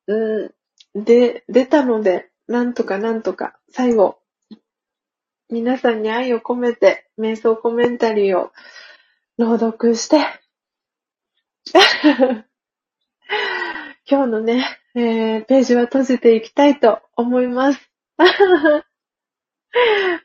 [0.07, 0.51] う
[0.95, 4.19] ん、で、出たので、なんとかなんとか、最後、
[5.51, 8.53] 皆さんに愛を込めて、瞑想コメンタリーを
[9.39, 10.25] 朗読して、
[14.11, 14.65] 今日のね、
[14.95, 17.91] えー、ページは閉じていきたいと思います。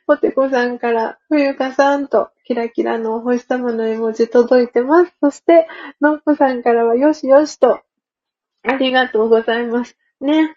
[0.08, 5.14] ポテコさんから、冬香さんと、キラキラのお星様の絵文字届いてます。
[5.22, 5.68] そして、
[6.02, 7.82] のっぽさんからは、よしよしと、
[8.64, 9.98] ありがとうございます。
[10.22, 10.56] ね。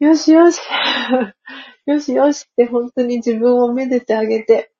[0.00, 0.60] よしよし。
[1.86, 4.72] よしよしって本当に自分をめでてあげて。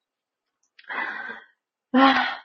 [1.93, 2.38] ああ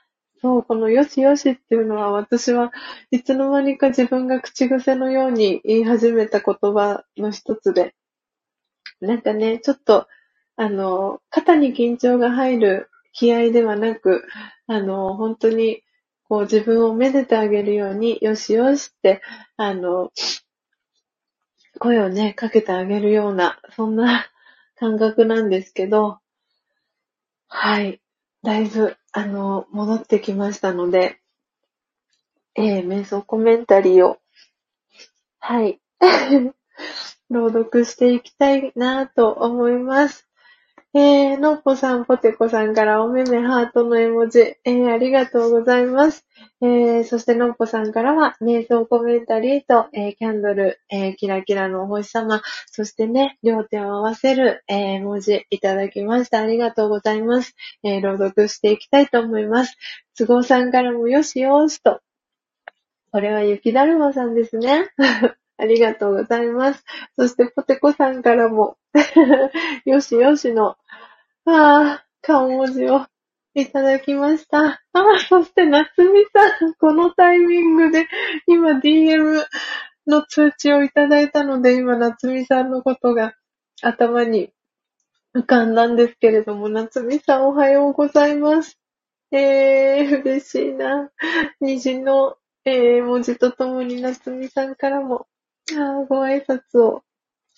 [0.44, 2.70] そう、このよしよしっていうのは私は
[3.10, 7.96] いつの間にか自分が口癖のように言い始めた言葉の一つで、
[9.00, 10.06] なんかね、ちょっと、
[10.56, 14.24] あの、肩に緊張が入る気合ではなく、
[14.66, 15.82] あの、本当に、
[16.26, 19.20] こう自分をめでてあげるように、よしよしって、
[19.56, 20.10] あの、
[21.78, 24.26] 声をね、かけてあげるような、そんな
[24.74, 26.18] 感覚なんですけど、
[27.48, 28.02] はい。
[28.42, 31.20] だいぶ、あの、戻ってきましたので、
[32.56, 34.18] えー、瞑想コメンタリーを、
[35.38, 35.80] はい、
[37.30, 40.28] 朗読していきたいなと思います。
[40.96, 46.24] えー、のっぽさん、ぽてこさんからおめめハートの絵文字、えー、ありがとうございます。
[46.60, 56.38] えー、そしてのっぽさんからは、瞑想コメンタリーと、えー、キャンドル、えー、キラキラのお星様、そしてね、両手を合わせる、えー、文字いただきました。
[56.38, 57.56] ありがとうございます。
[57.82, 59.76] えー、朗読していきたいと思います。
[60.16, 62.02] 都合さんからもよしよしと。
[63.10, 64.90] これは雪だるまさんですね。
[65.58, 66.84] ありがとうございます。
[67.18, 68.76] そして、ポテコさんからも
[69.84, 70.76] よしよしの、あ
[71.46, 73.06] あ、顔文字を
[73.54, 74.58] いただきました。
[74.62, 78.08] ああ、そして、なつみさん、このタイミングで、
[78.46, 79.44] 今 DM
[80.06, 83.34] の通知をいただいたので、今、なつみさんのことが
[83.82, 84.52] 頭に
[85.34, 88.78] 浮かんだんですけれども、なつみさんおはようございます。
[89.32, 91.10] えー、嬉しいな。
[91.60, 95.26] 虹の、えー、文字とともになつみさんからも
[95.76, 97.02] ああご挨拶を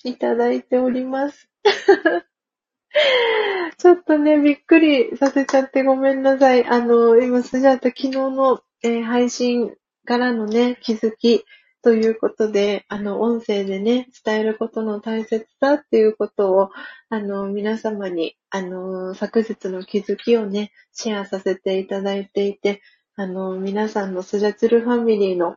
[0.05, 1.48] いただいております。
[3.78, 6.64] ちょっとね、びっくりさせちゃってごめんなさい。
[6.66, 9.74] あの、今、スジャータ昨日の、えー、配信
[10.06, 11.44] からのね、気づき
[11.82, 16.70] ということで、あの、音声でね、伝えることの大切さっていうことを、
[17.10, 22.81] あの、皆様に、あの、昨日の気づきをね、シェアさせていただいていて、
[23.14, 25.56] あの、皆さんのスジャチルファミリーの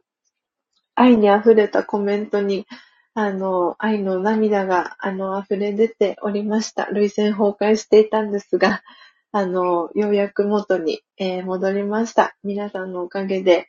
[0.94, 2.68] 愛に溢れたコメントに、
[3.14, 6.86] あの、愛の涙が、あの、溢れ出ておりました。
[6.86, 8.84] 類線崩壊していたんですが、
[9.32, 12.36] あの、ようやく元に、えー、戻りました。
[12.44, 13.68] 皆さんのおかげで、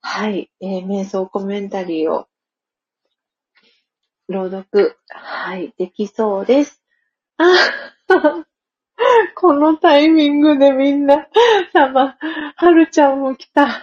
[0.00, 2.26] はい、えー、瞑想コメンタリーを
[4.28, 6.82] 朗読、はい、できそうです。
[7.38, 7.46] あ
[9.36, 11.28] このタイミングでみんな、
[11.72, 12.16] さま、
[12.56, 13.82] はるちゃんも来た。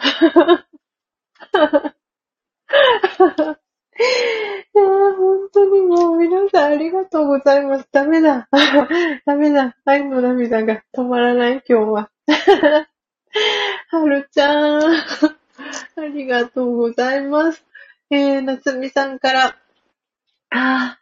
[4.76, 7.88] いや、本当にもう皆さんありがとうございます。
[7.94, 8.50] ダメだ。
[9.26, 9.76] ダメだ。
[9.86, 12.10] 愛の涙が止まらない、今日は。
[13.92, 14.84] はるちゃん。
[14.84, 17.66] ありがとうございます。
[18.10, 19.56] えー、なつみさんから、
[20.50, 21.00] あ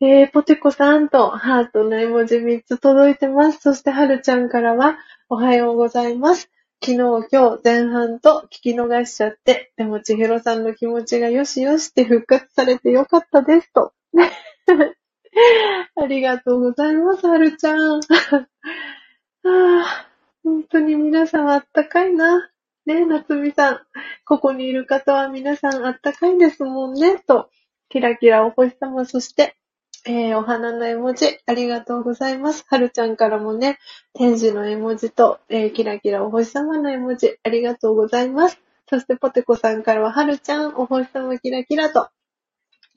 [0.00, 3.60] ー、えー、ポテコさんとハートの絵文字3つ届いてます。
[3.60, 4.96] そしてはるちゃんからは、
[5.28, 6.50] おはようございます。
[6.80, 13.92] 昨日、今日、前半と聞き逃しちゃって、でも千尋さんの気持ちがよしよしって復活されてよかったですと。
[15.96, 18.00] ありがとうございます、はるちゃん。
[19.44, 20.06] あ
[20.44, 22.48] 本当に皆さんあったかいな。
[22.86, 23.80] ねなつみさん。
[24.24, 27.50] ここにいる方は皆さんあったかいですもんね、と。
[27.88, 29.57] キラキラお星様、そして、
[30.06, 32.64] えー、お花の絵文字、ありがとうございます。
[32.68, 33.78] はるちゃんからもね、
[34.14, 38.60] 天使の絵文字と、えー、キラキラお星様の絵文字、ありがとうございます。
[38.88, 42.08] そしてポテコさんからは、はるちゃん、お星様キラキラと。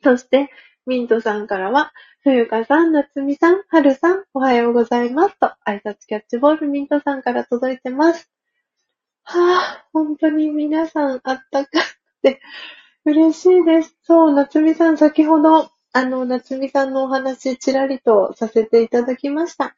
[0.03, 0.49] そして、
[0.86, 1.91] ミントさんからは、
[2.23, 8.30] 冬香さん、夏美さん、はるさん、おはようございますと、挨拶キャッチボールミントさんから届いてます。
[9.23, 11.72] はぁ、本当に皆さんあったかく
[12.22, 12.41] て、
[13.06, 13.98] 嬉しいです。
[14.03, 19.76] そう、夏美さん、先ほど、あの、夏美さんのお話、ちらりとさせていただきました。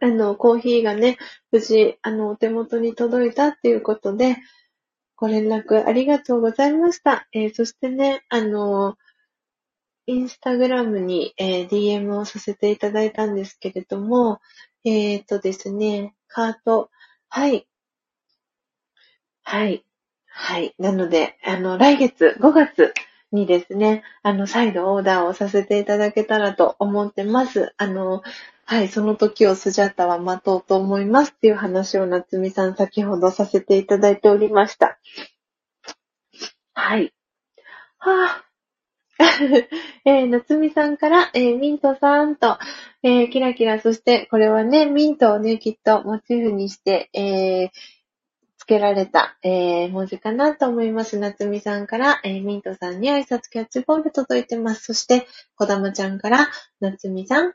[0.00, 1.18] あの、コーヒーがね、
[1.52, 4.38] 無事、あの、お手元に届いたっていうことで、
[5.16, 7.28] ご連絡ありがとうございました。
[7.32, 8.96] えー、そしてね、あの、
[10.06, 14.40] インスタグラムに、えー、DM をさせていただいたんですけれども、
[14.84, 16.90] えっ、ー、とですね、カート、
[17.28, 17.68] はい。
[19.42, 19.84] はい。
[20.26, 20.74] はい。
[20.78, 22.94] なので、あの、来月、5月、
[23.32, 27.72] にですね、あの、再度オーダーをさせていただけたらと思ってます。
[27.76, 28.22] あの、
[28.64, 34.98] はい、その時をスジャタは待とうと思いますっていう話を夏美さん先ほどさせていただいておりました。
[36.74, 37.12] はい。
[37.98, 38.50] はぁ、
[40.04, 42.58] えー、夏美さんから、えー、ミントさんと、
[43.02, 47.68] えー、キラキラ、そして、これはね、ミントをね、きっとモチーフにして、えー、
[48.70, 51.18] けられた、えー、文字かなと思います。
[51.18, 54.84] 夏美さんから、えー、ミントさんに挨拶キャッチボール届いてます。
[54.84, 55.26] そして、
[55.56, 56.48] こだまちゃんから、
[56.78, 57.54] 夏美さん、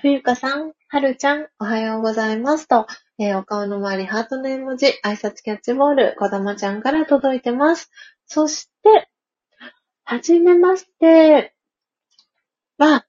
[0.00, 2.86] 冬香さん、はるちゃん、おはようございますと、
[3.18, 7.90] えー、お顔の周りハートの絵文字、挨拶キャッチボール、こだまちゃんから届いてます。
[8.26, 9.08] そして、
[10.04, 11.52] はじめまして、
[12.78, 13.06] は、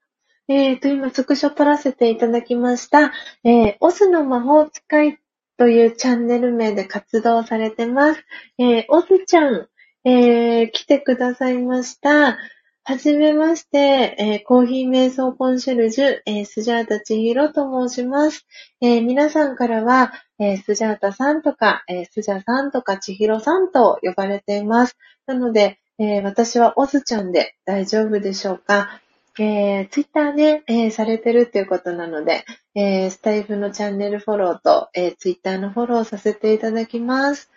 [0.48, 3.14] えっ、ー、と、今、スクショ撮らせていただきました。
[3.44, 5.20] えー、オスの魔法使い
[5.58, 8.24] というチャンネル名で活動されてます。
[8.58, 9.68] えー、おずちゃん、
[10.06, 12.38] えー、来てくださいました。
[12.86, 18.46] はじめまして、えー、コーヒー瞑想コンシェルジュ、えー、スジャータ千尋と申します。
[18.82, 24.98] えー、皆さんからは、えスジャータさんとか、えスジャさんとか千尋さんと呼ばれています。
[25.28, 29.03] なので、え私はオズちゃんで大丈夫でしょうか？
[29.40, 32.46] えー、ツイッターね、えー、されてるっていうことなので、
[32.76, 37.50] えー、スタイフのチャンネルフォローと、えー、ツイッターのフォローさせていただきます。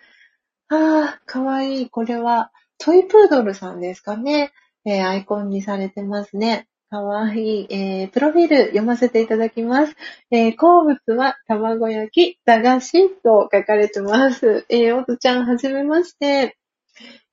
[0.69, 1.89] あー、かわいい。
[1.89, 4.51] これは、トイプードルさんですかね。
[4.85, 6.67] えー、アイコンにされてますね。
[6.89, 7.67] かわいい。
[7.69, 9.95] えー、プロフィール読ませていただきます。
[10.31, 14.65] えー、好物は卵焼き、駄菓子と書かれてます。
[14.69, 16.57] えー、おとちゃん、はじめまして。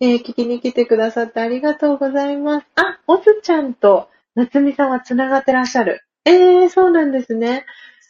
[0.01, 2.67] えー、聞きに来てくださってありがとうございます。
[2.75, 6.01] あ、おずちゃんと夏美さんは繋がってらっしゃる。
[6.25, 7.67] ええー、そうなんですね。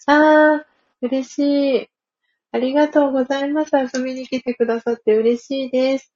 [0.07, 0.65] あー、
[1.03, 1.39] 嬉し
[1.83, 1.89] い。
[2.53, 3.73] ありがとうございます。
[3.75, 6.13] 遊びに来てくださって嬉しいです。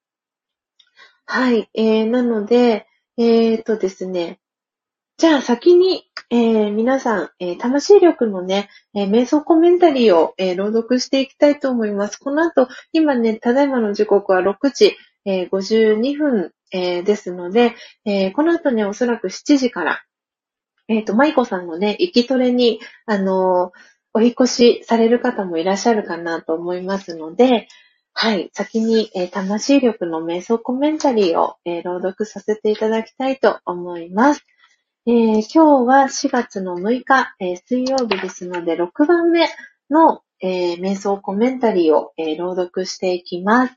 [1.26, 1.68] はい。
[1.74, 2.86] えー、なので、
[3.16, 4.40] えーとですね。
[5.18, 12.18] じゃあ先に、えー、皆さん、えー、魂力のね、えー、瞑想コメンタリーを、えー、朗読していきたいと思います。
[12.18, 17.74] この後、今ね、ただいまの時刻は6時、えー、52分えー、ですので、
[18.04, 20.04] えー、この後ね、おそらく7時から、
[20.88, 23.72] えっ、と、舞子さんのね、生きトレに、あの、
[24.14, 27.68] お引越しされる方もいらっしゃるかなと思いますので、
[28.14, 34.44] はい、先に、えー、魂力の瞑想コメンタリーを、えー、朗読させていただきたいと思います。
[35.06, 39.48] えー、今日は4月の6日、え水曜日ですので、6番目
[39.90, 43.74] の、え瞑想コメンタリーを、え朗読していきます。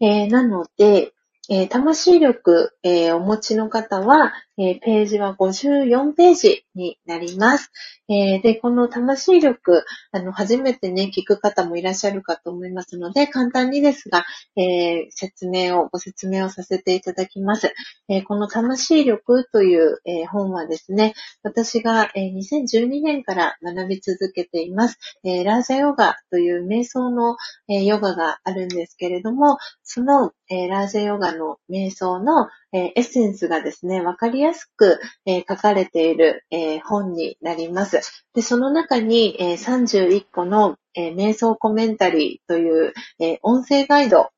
[0.00, 1.12] えなので、
[1.50, 7.70] えー、魂力、えー、お持ちの方は、えー、ページは54ページになります。
[8.08, 14.26] えで、この魂力、あの、初めてね、聞く方もいらっしゃるかと思いますので、簡単にですが、
[14.56, 17.72] え説明を、ご説明をさせていただきます。
[18.08, 24.98] えこの魂力という、え本はですね、私が、え2012年から学び続けています。
[25.24, 27.36] えラージャヨガという瞑想の、
[27.68, 38.00] えヨガがあるんですけれども、その、えラージャヨガの瞑想の、えエッセンスがですね、わかりやすく、え書かれている、え本になります。
[38.34, 44.30] で、その中に、え31個の、え瞑想コメンタリーという、え音声ガイド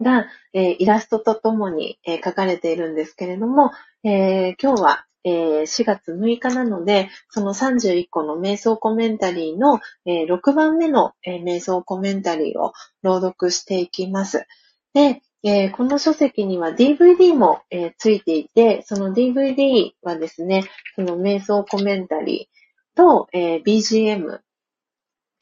[0.00, 3.70] が、えイラストとともに、え書かれているんですけれども、
[4.02, 14.46] え今日は、え4月6日なので、その31個の瞑想コメンタリーの、え6番目の、え瞑想コメンタリーを朗読していきます。
[14.92, 20.64] で、えー、この書籍には DVD も、えー、ついていて、その DVD はですね、
[20.96, 24.40] その瞑想コメンタリーと、えー、BGM、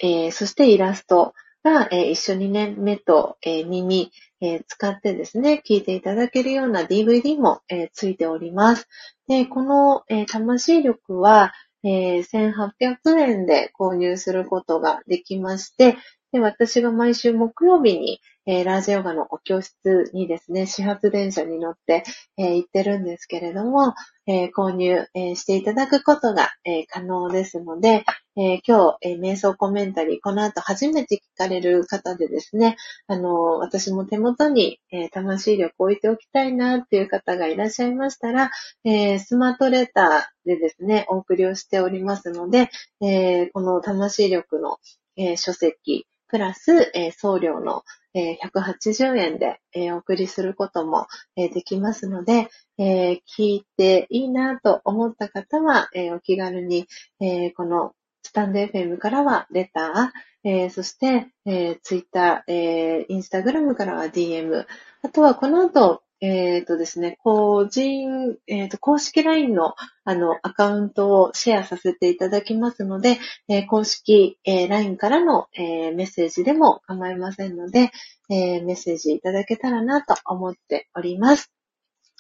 [0.01, 4.11] えそしてイラストが、え一緒にね、目と、え耳、
[4.41, 8.89] え使ってですね、聞いていただけるような DVD も、えついております。
[9.29, 11.53] で、この、え魂力は、
[11.85, 15.97] え1800円で購入することができまして、
[16.33, 22.05] で私が毎週木曜日に、えー、ラージヨガのお教室にですね、始発電車に乗って、
[22.39, 23.95] えー、行ってるんですけれども、
[24.27, 28.05] えー、購入、えしていただくことが、え可能ですので、
[28.37, 32.77] え今日、え瞑想コメンタリー、この後初めて聞かれる方でですね、
[33.07, 38.51] あの私も手元に、え魂力を置いておきたいなっていう方がいらっしゃいましたら、
[38.85, 44.79] えスマートレターでですね、お送りをしておりますので、えこの魂力の、
[45.17, 47.85] え書籍、プラス、えー、送料の、
[48.15, 51.07] えー、180円で、え、お送りすることも、
[51.37, 52.49] えできますので、
[52.79, 56.87] え聞いていいなと思った方は、えお気軽に、
[57.21, 57.93] えこの
[58.23, 64.65] スタンド FM からはレター、えそして、えー、ツイッター、えインスタグラムからは DM、
[65.03, 69.75] あとはこの後、えっ、ー、とですね、個人、えっ、ー、と、公式 LINE の、
[70.05, 73.19] あの、アカウントをシェアさせていただきますので、
[73.49, 77.91] えー、公式、え LINE からの、えメッセージでも構いませんので、
[78.31, 81.53] えメッセージいただけたらなと思っております。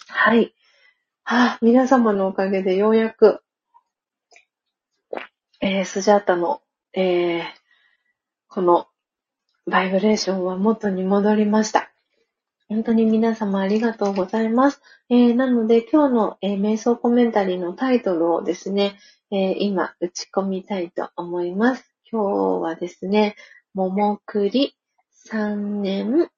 [0.08, 0.52] はい。
[1.22, 3.40] はあ、皆様のおかげでようやく、
[5.60, 6.60] えスジャータの、
[6.92, 7.44] え
[8.48, 8.88] この、
[9.66, 11.91] バイブレーションは元に戻りました。
[12.72, 14.80] 本当に皆様ありがとうございます。
[15.10, 18.98] えー、なので今日の、えー、瞑想コメンタリーのタイトルをですね、
[19.30, 21.84] えー、今打ち込みたいと思います。
[22.10, 23.36] 今日はですね、
[23.74, 24.74] 桃栗
[25.30, 26.30] 3年、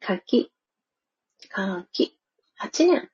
[0.00, 0.50] 柿、
[1.48, 2.18] 柿
[2.60, 3.08] 8年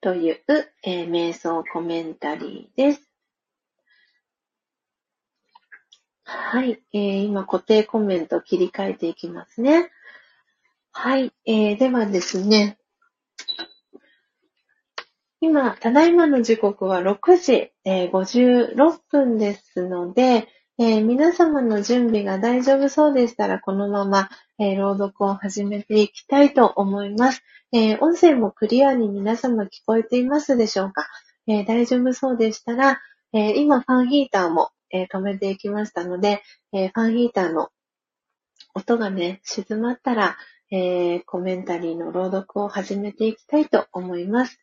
[0.00, 0.42] という、
[0.82, 3.02] え、瞑想コメンタリーです。
[6.24, 9.90] はい、えー、今固定コメント切り替えていきますね。
[10.98, 12.78] はい、えー、ではですね、
[15.40, 20.48] 今、ただいまの時刻は6時、えー、56分ですので、
[20.78, 27.42] えー、皆様の準備が大丈夫そうでしたら、このまま、えー、朗読を始めていきたいと思います。
[27.72, 31.06] え音声もクリアに皆様聞こえていますでしょうか、
[31.46, 33.02] え大丈夫そうでしたら、
[33.34, 36.42] え今、ファンヒーターも、え止めていきましたので、
[36.72, 37.68] えファンヒーターの
[38.74, 40.38] 音がね、静まったら、
[40.70, 44.60] えー、コメンタリーの朗読を始めていきたいと思います。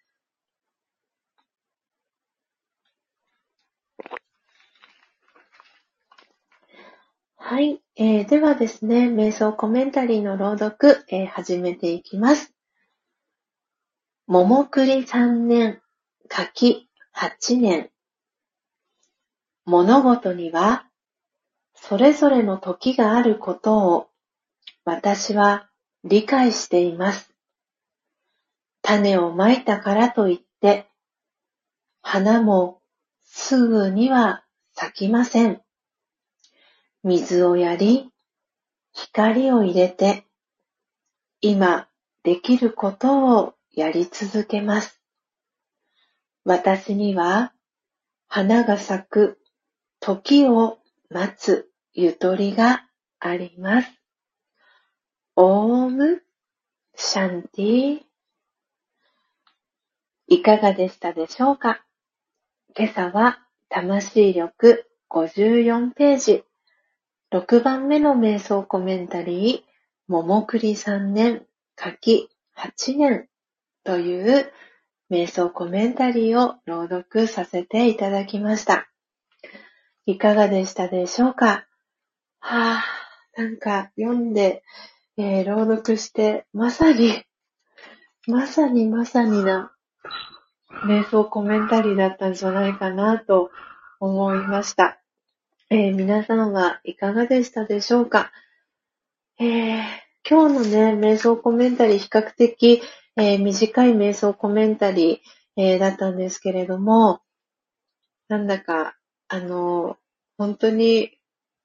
[7.38, 12.54] はい、えー、ではですね、瞑想コメンタリーの朗読、えー、始めていきます。
[14.28, 15.82] 桃栗三年、
[16.28, 17.92] 柿八年。
[19.66, 20.86] 物事には、
[21.76, 24.10] それぞれの時があることを、
[24.86, 25.70] 私は
[26.04, 27.34] 理解しています。
[28.82, 30.88] 種をまいたからといって、
[32.02, 32.82] 花も
[33.24, 34.44] すぐには
[34.74, 35.62] 咲きません。
[37.04, 38.10] 水をやり、
[38.94, 40.26] 光を入れて、
[41.42, 41.88] 今
[42.24, 45.02] できることをやり続けます。
[46.46, 47.54] 私には
[48.28, 49.40] 花が咲く
[50.02, 52.86] 時を待つゆとりが
[53.20, 54.03] あります。
[55.36, 56.22] オーム？
[56.96, 58.00] シャンティ？
[60.28, 61.84] いかがでしたでしょうか？
[62.78, 66.44] 今朝は魂力54ページ。
[67.32, 69.72] 6番目の瞑想コメンタリー
[70.08, 73.28] 桃栗3年夏季8年
[73.84, 74.52] という
[75.10, 78.88] 瞑想コメンタリーを朗読させていただきました。
[80.06, 81.66] いかがでしたでしょうか？
[82.40, 84.62] はぁ、なんか読んで、
[85.16, 87.24] えー、朗読して、まさに、
[88.26, 89.72] まさにまさにな
[90.88, 93.52] 瞑想コメンタリーだったんじゃないかなと
[94.00, 95.00] 思いました。
[95.70, 98.32] えー、皆さんはいかがでしたでしょうか、
[99.40, 99.84] えー、
[100.28, 102.82] 今日のね、瞑想コメンタリー比較的、
[103.16, 107.22] えー、短い瞑想コメンタリー、え、だったんですけれども、
[108.28, 108.96] なんだか、
[109.28, 109.98] あの、
[110.40, 111.12] 本当に、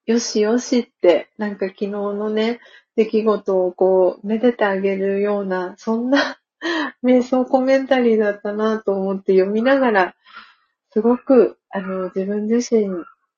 [0.04, 2.60] よしよしって、なんか昨日のね、
[2.98, 6.40] 出来事をこう、めでてあげるような、そんな
[7.04, 10.14] 瞑想コメンタリーだったなと思って読みながら、
[10.90, 12.88] すごく、あの、自分自身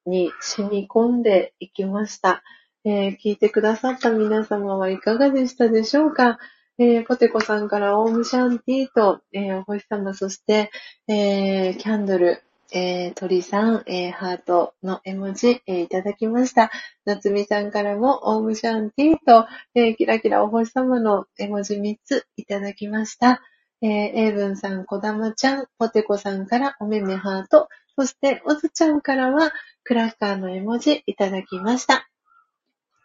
[0.07, 2.43] に染み込んでいきました。
[2.87, 6.39] えー、聞いてくださった皆様はいかがでしたでしょうか？
[6.79, 10.71] えー、ポテコさんからオームシャンティーと、えー、お星様、そして、
[11.07, 12.43] えー、キャンドル、
[12.73, 16.71] えー、鳥さん、えー、ハートの絵文字、えー、いただきました。
[17.05, 23.43] 夏美さんからも、オームシャンティーと、えー、キラキラお星様の絵文字3ついただきました。
[23.83, 29.53] えー、エイブンさん、こだまちゃん、ポテコさんからおめめハート、そして、おずちゃんからは、
[29.85, 32.09] クラッカーの絵文字いただきました。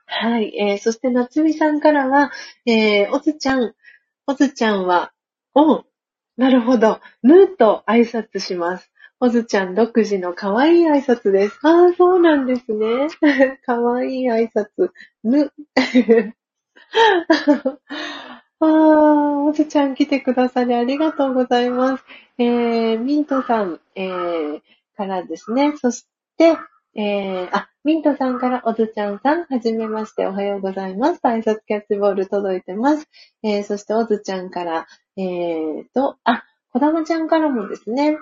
[0.06, 0.56] はい。
[0.58, 2.32] えー、そして、夏美さんからは、
[2.66, 3.74] えー、おずちゃん、
[4.28, 5.12] おずちゃんは、
[5.54, 5.86] お
[6.38, 8.92] なるほど、ぬと挨拶します。
[9.26, 11.58] おずちゃん独自の可愛い挨拶です。
[11.64, 13.08] ああ、そうなんですね。
[13.66, 14.92] 可愛い挨拶。
[15.24, 15.52] ぬ。
[18.60, 22.04] ああ、おずちゃん来てくださりありがとうございます。
[22.38, 24.62] えー、ミントさん、えー、
[24.96, 25.74] からですね。
[25.76, 26.06] そし
[26.38, 26.56] て、
[26.94, 31.20] えー、あ、ミントさんからおずちゃんさん、はじめましておはようございます。
[31.24, 33.10] 挨拶キャッチボール届いてます。
[33.42, 34.86] えー、そしておずちゃんから、
[35.18, 38.20] えーと、あ、こだまちゃんからもですね、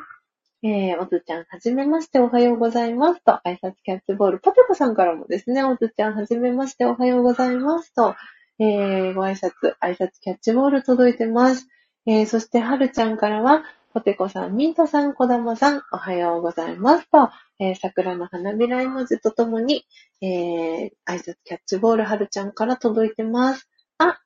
[0.65, 8.15] えー、おずちゃんはじめましておはようございますと、挨拶キャッチボール、ポテコさんからもですね、おずちゃんはじめましておはようございますと、
[8.59, 11.67] えー、ご挨拶、挨拶キャッチボール届いてます。
[12.05, 17.29] えー、そして、はるちゃんからは、ポテコさん、ミントさん、こだまさん、おはようございますと、
[17.59, 19.85] えー、桜の花びら絵文字とともに、
[20.21, 23.69] えー、挨拶キャッチボールはるちゃんから届いてます。
[23.97, 24.17] あ、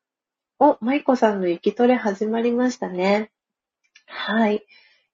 [0.60, 3.32] お、まいこさんの息トレ始まりましたね。
[4.06, 4.64] はい。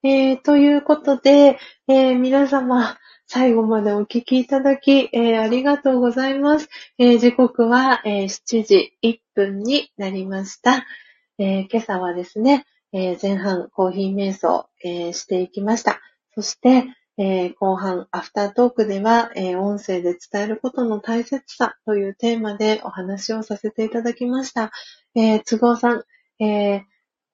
[0.06, 1.58] えー、ということで、
[1.88, 6.68] えー、皆様、最後までお聞きいただき、えー、ありがとうございます。
[6.98, 10.86] え、時刻は、え、7時1分になりました。
[11.38, 16.02] え、今朝はですね、え、前半コーヒー瞑想、え、していきました。
[16.36, 16.84] そして、
[17.18, 24.74] え、後半アフタートークでは、え音声で伝えることの大切さというテーマでお話をさせていただきました。
[25.16, 26.04] え都合さん、
[26.44, 26.84] え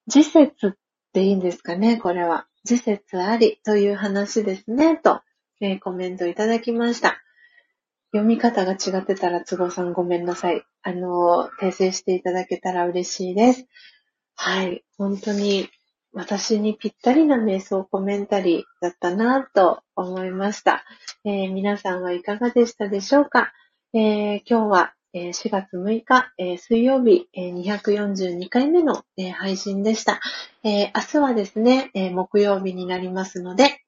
[0.05, 0.71] 時節っ
[1.13, 2.45] ていいんですかね、これは。
[2.63, 5.21] 時節ありという話ですね、と、
[5.61, 7.21] えコメントいただきました。
[8.11, 10.63] 読み方が違ってたら、都合さんごめんなさい。
[10.81, 13.65] あの、訂正していただけたら嬉しいです。
[14.35, 14.83] はい。
[14.97, 15.69] 本当に
[16.11, 20.83] 私にぴったりな瞑想コメンタリーだったなと思いました。
[21.23, 23.53] えー、皆さんはいかがでしたでしょうか、
[23.93, 29.03] えー、今日は4月6日、水曜日、242回目の、
[29.33, 30.19] 配信でした。
[30.63, 33.81] 明日はですね、木曜日になりますので、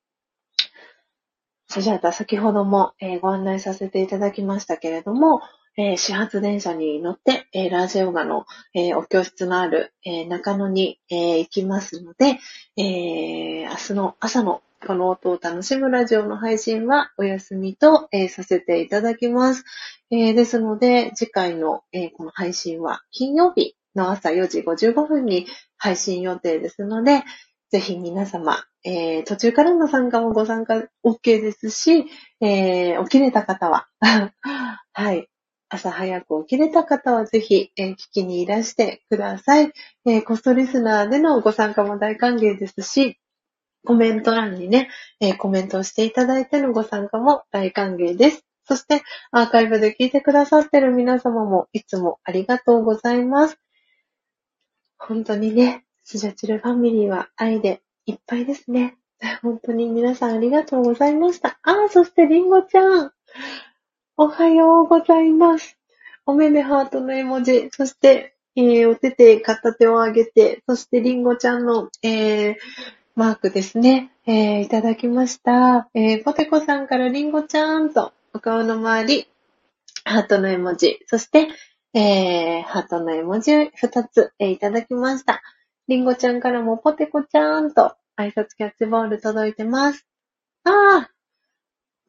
[1.67, 5.41] それじゃあ先ほども、ご案内させていただきましたけれども、
[5.77, 12.39] えー、始発電車に乗って、えー、ラージオガの、えー、お教室のある、え中野に、え行きますので、
[12.77, 19.63] え明日の朝のこの音を楽しむラジオの配信はお休みと、えさせていただきます。
[20.09, 27.23] えですので、次回の、えこの配信は金曜日の朝4時55分に配信予定ですので、
[27.71, 32.05] ぜひ皆様、えー、途中からの参加もご参加 OK ですし、
[32.41, 33.87] えー、起きれた方は
[34.93, 35.29] はい、
[35.73, 39.71] 朝早く起きれた方はぜひ、えー、聞きにいらしてください、
[40.05, 43.17] えー、コストリスナーでのご参加も大歓迎ですし、
[43.85, 44.89] コメント欄にね、
[45.21, 48.45] えー、コメントをしていただいてのご参加も大歓迎です。
[48.65, 53.57] そして、アーカイブで聞いてくださってる皆様もいつもありがとうございます。
[54.97, 58.97] 本当にね、スジャチルファミリーは愛でいっぱいですね。
[59.41, 61.59] 本当に皆さんありがとうございました。
[61.63, 63.11] あ、そしてりんごちゃん。
[64.23, 65.79] おはようございます。
[66.27, 72.55] おめめハートの絵文字、そして、えー、お手手、片手を上げて、そしてりんごちゃんの、えー、
[73.15, 75.89] マークですね、えー、いただきました。
[75.95, 79.27] えー、ポテコさんからりんごちゃんと、お顔の周り、
[80.03, 81.47] ハートの絵文字、そして、
[81.95, 85.41] えー、ハートの絵文字二つ、えー、いただきました。
[85.87, 90.05] りんごちゃんからもポテコちゃんと挨拶キャッチボール届いてます。
[90.65, 91.20] ああ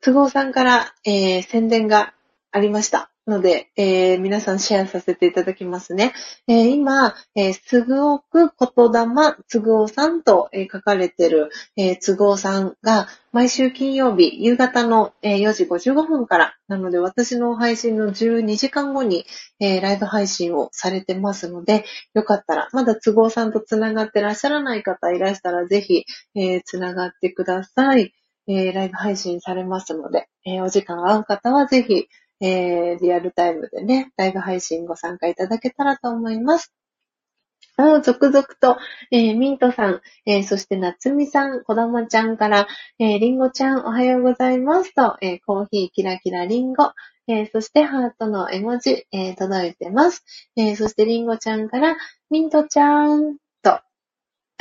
[0.03, 2.13] 都合さんから、えー、宣伝が
[2.51, 3.13] ありました。
[3.27, 6.13] ので、えー、皆さんシェアさせていただきますね。
[6.49, 19.25] えー、今、えー、すぐおく言霊つぐおさんと、えー、書かれてる、えー、つぐおさんが毎週金曜日夕方の、えー、4時55分からなので私の配信の12時間後に、
[19.61, 21.85] えー、ライブ配信をされてますので
[22.15, 26.05] よかったらまだつぐおさんとつながってらっしゃらない方いらしたらぜひ、
[26.35, 28.13] えー、つながってください。
[28.49, 32.09] えー、ライブ配信されますので、えー、お時間合う方はぜひ、
[32.41, 36.73] えー、リアルタイムでね、ライブ配信ご参加いただけたらと思います。
[37.77, 38.77] あ続々と、
[39.11, 42.67] えー、ミントさん、えー、そしてなつみさん、こだまちゃんから、
[42.99, 46.93] えー、りんごちゃんおはようございますと、えー、コーヒーキラキラりんご、
[47.29, 50.25] えー、そしてハートの絵文字、えー、届いてます。
[50.57, 51.97] えー、そしてりんごちゃんから、
[52.31, 53.37] ミントちゃん、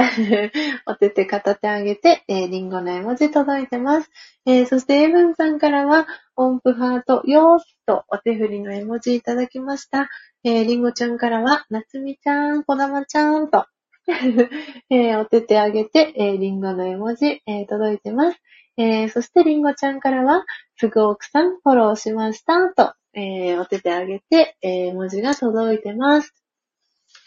[0.86, 4.10] お手手片手上げて、えー、リンゴの絵文字届いてます。
[4.46, 10.10] えー、そして、エブンさんからは、音符ハート、よーすとお手振りの絵文字いただきました。
[10.44, 13.66] えー、リンゴちゃんからは、なつみちゃん、こだまちゃんと、
[14.90, 18.40] えー、お手手上げて、えー、リンゴの絵文字、えー、届いてます。
[18.78, 20.46] えー、そして、リンゴちゃんからは、
[20.78, 26.41] すぐ奥さんフォローしましたと、えー、お手手上げて、えー、文字が届いてます。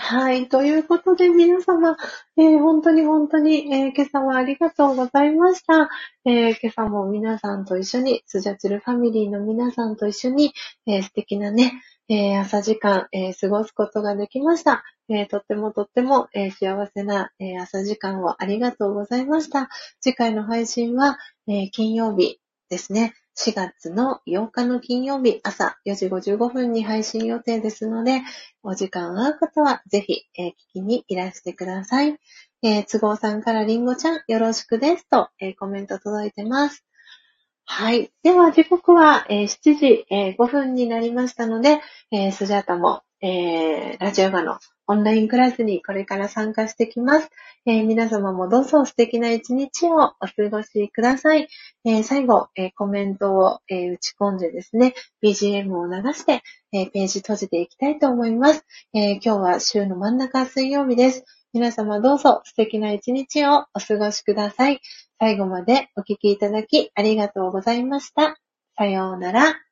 [0.07, 0.51] はい。
[0.51, 1.97] ということで、皆様、
[2.37, 5.89] えー、本当に本当に、えー、今朝はありがとうございました。
[6.27, 10.53] えー、今朝も皆さんと一緒に、スジャチルファミリーの皆さんと一緒に、
[10.87, 14.85] え素敵なね、え朝時間、え過ごすことができました。
[15.09, 19.71] えとってもとっても、え幸せな、え朝時間をありがとうございました。
[20.01, 21.17] 次回の配信は、
[21.49, 23.15] え金曜日ですね。
[23.37, 28.23] 4月の8日の金曜日朝4時55分に配信予定ですので、
[28.63, 32.17] お時間合う方はぜひ、えー、聞きにいらしてください。
[32.63, 36.85] えー、都合さんからりんごちゃんよろしくですと、えー、コメント届いてます。
[37.67, 38.13] はい。
[38.23, 41.81] では、時刻は、え、7時、え、5分になりましたので、
[42.13, 47.31] えー、スジャータも、えー、ラジオガのオンラインクラスにこれから参加してきます。
[47.65, 51.49] えー、皆様もどうぞ素敵な一日をお過ごしください。
[51.87, 54.93] えー、最後、えー、コメントを、え打ち込んでですね、
[55.23, 61.25] BGM を流して、えページ閉じていきたいと思います、え今日は週の真ん中水曜日です。
[61.55, 64.83] 皆様どうぞ素敵な一日をお過ごしください。
[65.19, 68.37] 最後までお聴きいただきありがとうございました。
[68.77, 69.64] さようなら。